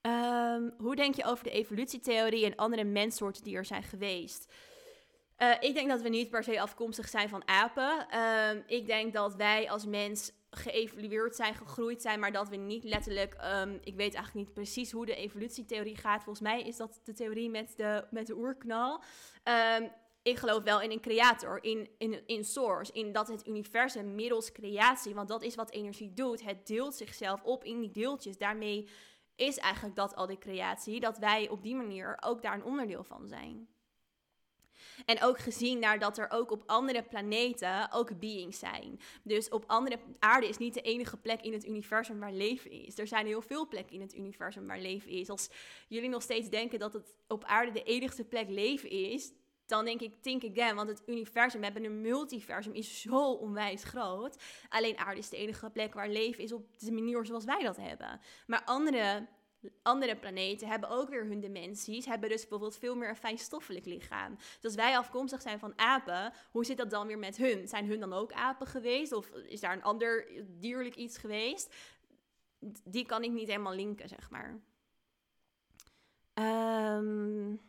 [0.00, 4.52] Ehm, hoe denk je over de evolutietheorie en andere menssoorten die er zijn geweest?
[5.38, 8.06] Uh, ik denk dat we niet per se afkomstig zijn van apen.
[8.14, 12.84] Uh, ik denk dat wij als mens geëvolueerd zijn, gegroeid zijn, maar dat we niet
[12.84, 13.36] letterlijk.
[13.44, 16.22] Um, ik weet eigenlijk niet precies hoe de evolutietheorie gaat.
[16.22, 19.02] Volgens mij is dat de theorie met de, met de oerknal.
[19.78, 19.90] Um,
[20.22, 24.52] ik geloof wel in een creator, in, in, in source, in dat het universum middels
[24.52, 26.44] creatie, want dat is wat energie doet.
[26.44, 28.38] Het deelt zichzelf op in die deeltjes.
[28.38, 28.88] Daarmee
[29.36, 33.04] is eigenlijk dat al de creatie, dat wij op die manier ook daar een onderdeel
[33.04, 33.68] van zijn.
[35.04, 39.00] En ook gezien naar dat er ook op andere planeten ook beings zijn.
[39.22, 42.98] Dus op andere aarde is niet de enige plek in het universum waar leven is.
[42.98, 45.30] Er zijn heel veel plekken in het universum waar leven is.
[45.30, 45.48] Als
[45.88, 49.32] jullie nog steeds denken dat het op aarde de enige plek leven is,
[49.66, 50.74] dan denk ik, think again.
[50.74, 54.42] Want het universum, we hebben een multiversum, is zo onwijs groot.
[54.68, 57.76] Alleen aarde is de enige plek waar leven is op de manier zoals wij dat
[57.76, 58.20] hebben.
[58.46, 59.26] Maar andere
[59.82, 64.36] andere planeten hebben ook weer hun dimensies, hebben dus bijvoorbeeld veel meer een fijnstoffelijk lichaam.
[64.36, 67.68] Dus als wij afkomstig zijn van apen, hoe zit dat dan weer met hun?
[67.68, 69.12] Zijn hun dan ook apen geweest?
[69.12, 71.74] Of is daar een ander dierlijk iets geweest?
[72.84, 74.60] Die kan ik niet helemaal linken, zeg maar.
[76.34, 77.60] Um...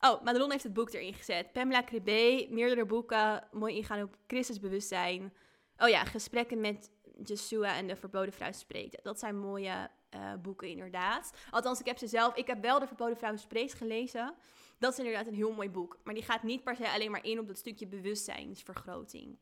[0.00, 1.52] Oh, Madelon heeft het boek erin gezet.
[1.52, 5.32] Pamela Cribé, meerdere boeken, mooi ingaan op Christusbewustzijn.
[5.78, 6.90] Oh ja, gesprekken met
[7.24, 9.04] Jesua en de verboden vrouw spreekt.
[9.04, 11.32] Dat zijn mooie uh, boeken inderdaad.
[11.50, 12.34] Althans, ik heb ze zelf.
[12.34, 14.34] Ik heb wel de verboden vrouw spreekt gelezen.
[14.78, 15.98] Dat is inderdaad een heel mooi boek.
[16.04, 19.38] Maar die gaat niet per se alleen maar in op dat stukje bewustzijnsvergroting.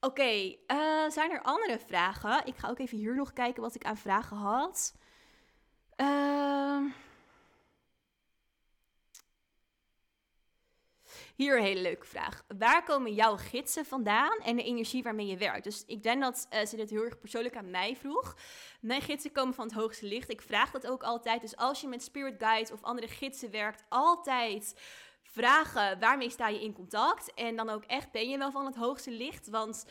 [0.00, 2.46] Oké, uh, zijn er andere vragen?
[2.46, 4.94] Ik ga ook even hier nog kijken wat ik aan vragen had.
[5.96, 6.84] Uh,
[11.36, 12.42] Hier een hele leuke vraag.
[12.58, 15.64] Waar komen jouw gidsen vandaan en de energie waarmee je werkt?
[15.64, 18.36] Dus ik denk dat uh, ze dit heel erg persoonlijk aan mij vroeg.
[18.80, 20.30] Mijn gidsen komen van het hoogste licht.
[20.30, 21.40] Ik vraag dat ook altijd.
[21.40, 24.80] Dus als je met spirit guides of andere gidsen werkt, altijd
[25.22, 27.34] vragen waarmee sta je in contact.
[27.34, 29.48] En dan ook echt ben je wel van het hoogste licht.
[29.48, 29.86] Want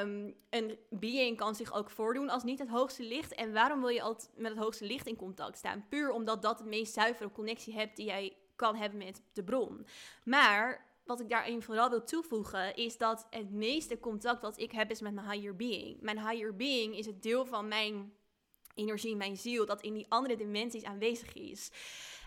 [0.00, 3.34] um, een being kan zich ook voordoen als niet het hoogste licht.
[3.34, 5.86] En waarom wil je altijd met het hoogste licht in contact staan?
[5.88, 9.86] Puur omdat dat de meest zuivere connectie hebt die jij kan hebben met de bron.
[10.24, 14.90] Maar wat ik daarin vooral wil toevoegen, is dat het meeste contact wat ik heb
[14.90, 16.00] is met mijn higher being.
[16.00, 18.12] Mijn higher being is het deel van mijn
[18.74, 21.70] energie, mijn ziel, dat in die andere dimensies aanwezig is.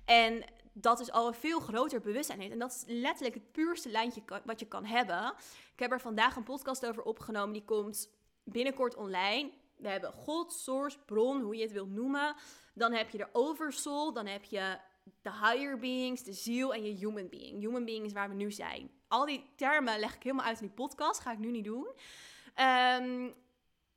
[0.06, 2.52] En dat is al een veel groter bewustzijn heeft.
[2.52, 5.34] En dat is letterlijk het puurste lijntje wat je kan hebben.
[5.74, 8.10] Ik heb er vandaag een podcast over opgenomen, die komt
[8.44, 9.52] binnenkort online.
[9.78, 12.36] We hebben God, source, bron, hoe je het wilt noemen.
[12.74, 14.78] Dan heb je de oversoul, dan heb je
[15.22, 17.60] de higher beings, de ziel en je human being.
[17.60, 18.92] Human being is waar we nu zijn.
[19.08, 21.88] Al die termen leg ik helemaal uit in die podcast, ga ik nu niet doen.
[22.56, 23.34] Um,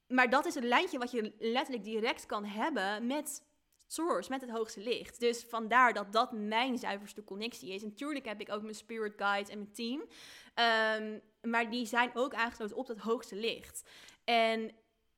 [0.06, 3.42] maar dat is een lijntje wat je letterlijk direct kan hebben met
[3.86, 5.20] source, met het hoogste licht.
[5.20, 7.82] Dus vandaar dat dat mijn zuiverste connectie is.
[7.82, 10.00] En natuurlijk heb ik ook mijn spirit guides en mijn team.
[10.00, 13.88] Um, maar die zijn ook aangesloten op dat hoogste licht.
[14.24, 14.70] En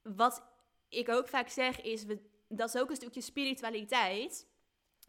[0.02, 0.42] wat
[0.88, 2.04] ik ook vaak zeg is,
[2.48, 4.46] dat is ook een stukje spiritualiteit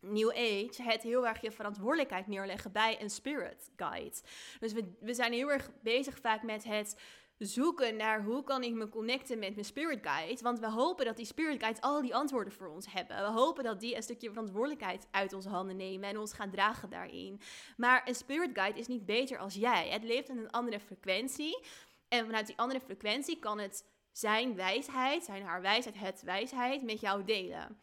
[0.05, 4.17] New Age het heel erg je verantwoordelijkheid neerleggen bij een spirit guide.
[4.59, 6.95] Dus we, we zijn heel erg bezig vaak met het
[7.37, 10.41] zoeken naar hoe kan ik me connecten met mijn spirit guide.
[10.41, 13.17] Want we hopen dat die spirit guides al die antwoorden voor ons hebben.
[13.17, 16.89] We hopen dat die een stukje verantwoordelijkheid uit onze handen nemen en ons gaan dragen
[16.89, 17.41] daarin.
[17.77, 19.89] Maar een spirit guide is niet beter als jij.
[19.89, 21.63] Het leeft in een andere frequentie.
[22.07, 27.01] En vanuit die andere frequentie kan het zijn wijsheid, zijn haar wijsheid, het wijsheid met
[27.01, 27.79] jou delen.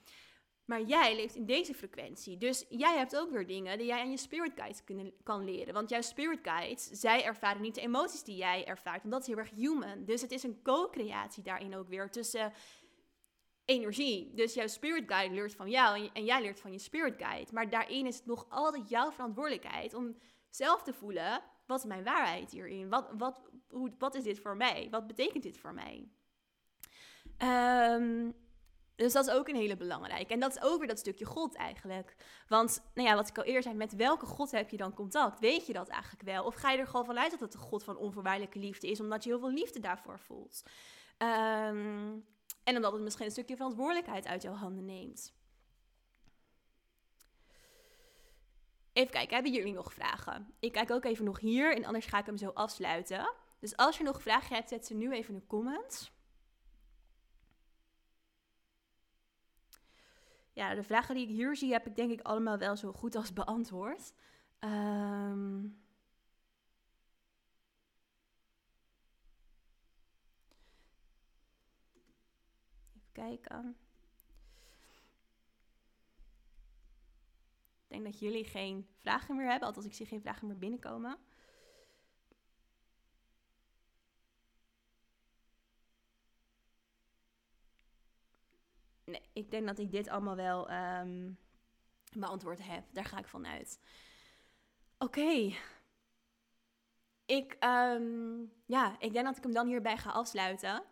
[0.72, 2.38] Maar jij leeft in deze frequentie.
[2.38, 5.74] Dus jij hebt ook weer dingen die jij aan je spirit guides kunnen, kan leren.
[5.74, 9.00] Want jouw spirit guides, zij ervaren niet de emoties die jij ervaart.
[9.00, 10.04] Want dat is heel erg human.
[10.04, 12.52] Dus het is een co-creatie daarin ook weer tussen
[13.64, 14.34] energie.
[14.34, 17.52] Dus jouw spirit guide leert van jou en jij leert van je spirit guide.
[17.52, 20.16] Maar daarin is het nog altijd jouw verantwoordelijkheid om
[20.50, 21.42] zelf te voelen...
[21.66, 22.88] wat is mijn waarheid hierin?
[22.88, 24.88] Wat, wat, hoe, wat is dit voor mij?
[24.90, 26.08] Wat betekent dit voor mij?
[27.38, 28.34] Um,
[28.97, 30.32] dus dat is ook een hele belangrijke.
[30.32, 32.16] En dat is ook weer dat stukje God eigenlijk.
[32.49, 35.40] Want, nou ja, wat ik al eerder zei, met welke God heb je dan contact?
[35.40, 36.45] Weet je dat eigenlijk wel?
[36.45, 39.24] Of ga je er gewoon vanuit dat het de God van onvoorwaardelijke liefde is, omdat
[39.24, 40.62] je heel veel liefde daarvoor voelt?
[41.18, 42.18] Ehm,
[42.64, 45.32] en omdat het misschien een stukje verantwoordelijkheid uit jouw handen neemt.
[48.93, 50.55] Even kijken, hebben jullie nog vragen?
[50.61, 53.32] Ik kijk ook even nog hier en anders ga ik hem zo afsluiten.
[53.59, 56.12] Dus als je nog vragen hebt, zet ze nu even in de comments.
[60.53, 63.14] Ja, de vragen die ik hier zie, heb ik denk ik allemaal wel zo goed
[63.14, 64.12] als beantwoord.
[64.61, 65.80] Um...
[72.96, 73.76] Even kijken.
[77.82, 79.66] Ik denk dat jullie geen vragen meer hebben.
[79.68, 81.18] Althans, ik zie geen vragen meer binnenkomen.
[89.05, 91.38] Nee, ik denk dat ik dit allemaal wel um,
[92.12, 92.84] beantwoord heb.
[92.92, 93.80] Daar ga ik van uit.
[94.98, 95.53] Oké.
[97.26, 100.82] Ik, um, ja, ik denk dat ik hem dan hierbij ga afsluiten.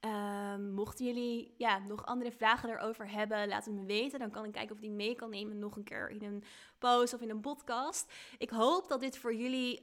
[0.00, 4.18] Um, mochten jullie ja, nog andere vragen erover hebben, laat het me weten.
[4.18, 6.44] Dan kan ik kijken of die mee kan nemen nog een keer in een
[6.78, 8.12] post of in een podcast.
[8.38, 9.82] Ik hoop dat dit voor jullie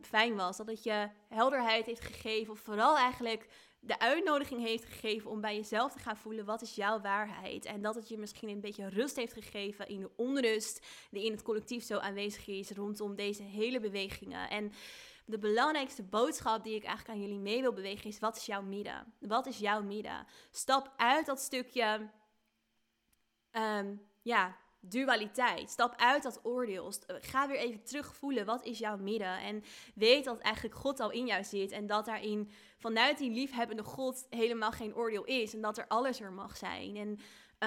[0.00, 0.56] fijn was.
[0.56, 2.52] Dat het je helderheid heeft gegeven.
[2.52, 3.48] Of vooral eigenlijk
[3.80, 7.64] de uitnodiging heeft gegeven om bij jezelf te gaan voelen wat is jouw waarheid.
[7.64, 11.32] En dat het je misschien een beetje rust heeft gegeven in de onrust die in
[11.32, 14.50] het collectief zo aanwezig is rondom deze hele bewegingen.
[14.50, 14.72] En
[15.24, 18.62] de belangrijkste boodschap die ik eigenlijk aan jullie mee wil bewegen is: wat is jouw
[18.62, 19.12] midden?
[19.18, 20.26] Wat is jouw midden?
[20.50, 22.10] Stap uit dat stukje.
[23.52, 25.70] Um, ja, dualiteit.
[25.70, 26.92] Stap uit dat oordeel.
[27.06, 29.38] Ga weer even terug voelen wat is jouw midden.
[29.38, 29.62] En
[29.94, 31.70] weet dat eigenlijk God al in jou zit.
[31.70, 35.54] En dat daarin vanuit die liefhebbende God helemaal geen oordeel is.
[35.54, 36.96] En dat er alles er mag zijn.
[36.96, 37.18] En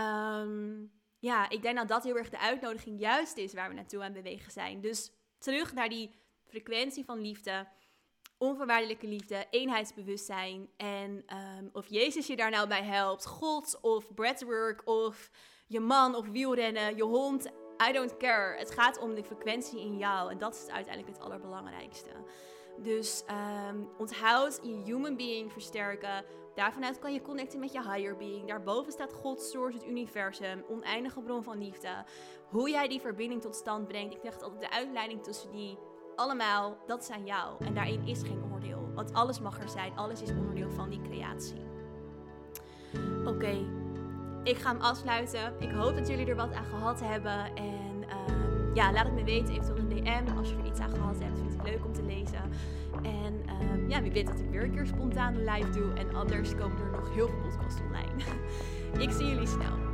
[0.01, 4.03] um, ja, ik denk dat dat heel erg de uitnodiging juist is waar we naartoe
[4.03, 4.81] aan bewegen zijn.
[4.81, 6.11] Dus terug naar die
[6.43, 7.67] frequentie van liefde.
[8.37, 10.69] Onvoorwaardelijke liefde, eenheidsbewustzijn.
[10.77, 11.25] En
[11.57, 15.31] um, of Jezus je daar nou bij helpt, God of breathwork of
[15.71, 17.45] je man of wielrennen, je hond.
[17.89, 18.57] I don't care.
[18.57, 20.31] Het gaat om de frequentie in jou.
[20.31, 22.09] En dat is uiteindelijk het allerbelangrijkste.
[22.77, 23.23] Dus
[23.69, 26.25] um, onthoud je human being versterken.
[26.55, 28.47] Daarvanuit kan je connecten met je higher being.
[28.47, 32.05] Daarboven staat God, source, het universum, oneindige bron van liefde.
[32.49, 34.13] Hoe jij die verbinding tot stand brengt.
[34.13, 35.77] Ik dacht altijd de uitleiding tussen die
[36.15, 37.65] allemaal, dat zijn jou.
[37.65, 38.89] En daarin is geen oordeel.
[38.93, 39.97] Want alles mag er zijn.
[39.97, 41.61] Alles is onderdeel van die creatie.
[43.25, 43.80] Oké,
[44.43, 45.53] ik ga hem afsluiten.
[45.59, 47.55] Ik hoop dat jullie er wat aan gehad hebben.
[47.55, 50.37] En uh, ja, laat het me weten, eventueel een DM.
[50.37, 52.41] Als je er iets aan gehad hebt, vind ik leuk om te lezen.
[53.03, 55.93] En uh, ja, wie weet dat ik weer een keer spontaan live doe.
[55.93, 58.23] En anders komen er nog heel veel podcasts online.
[59.05, 59.90] ik zie jullie snel.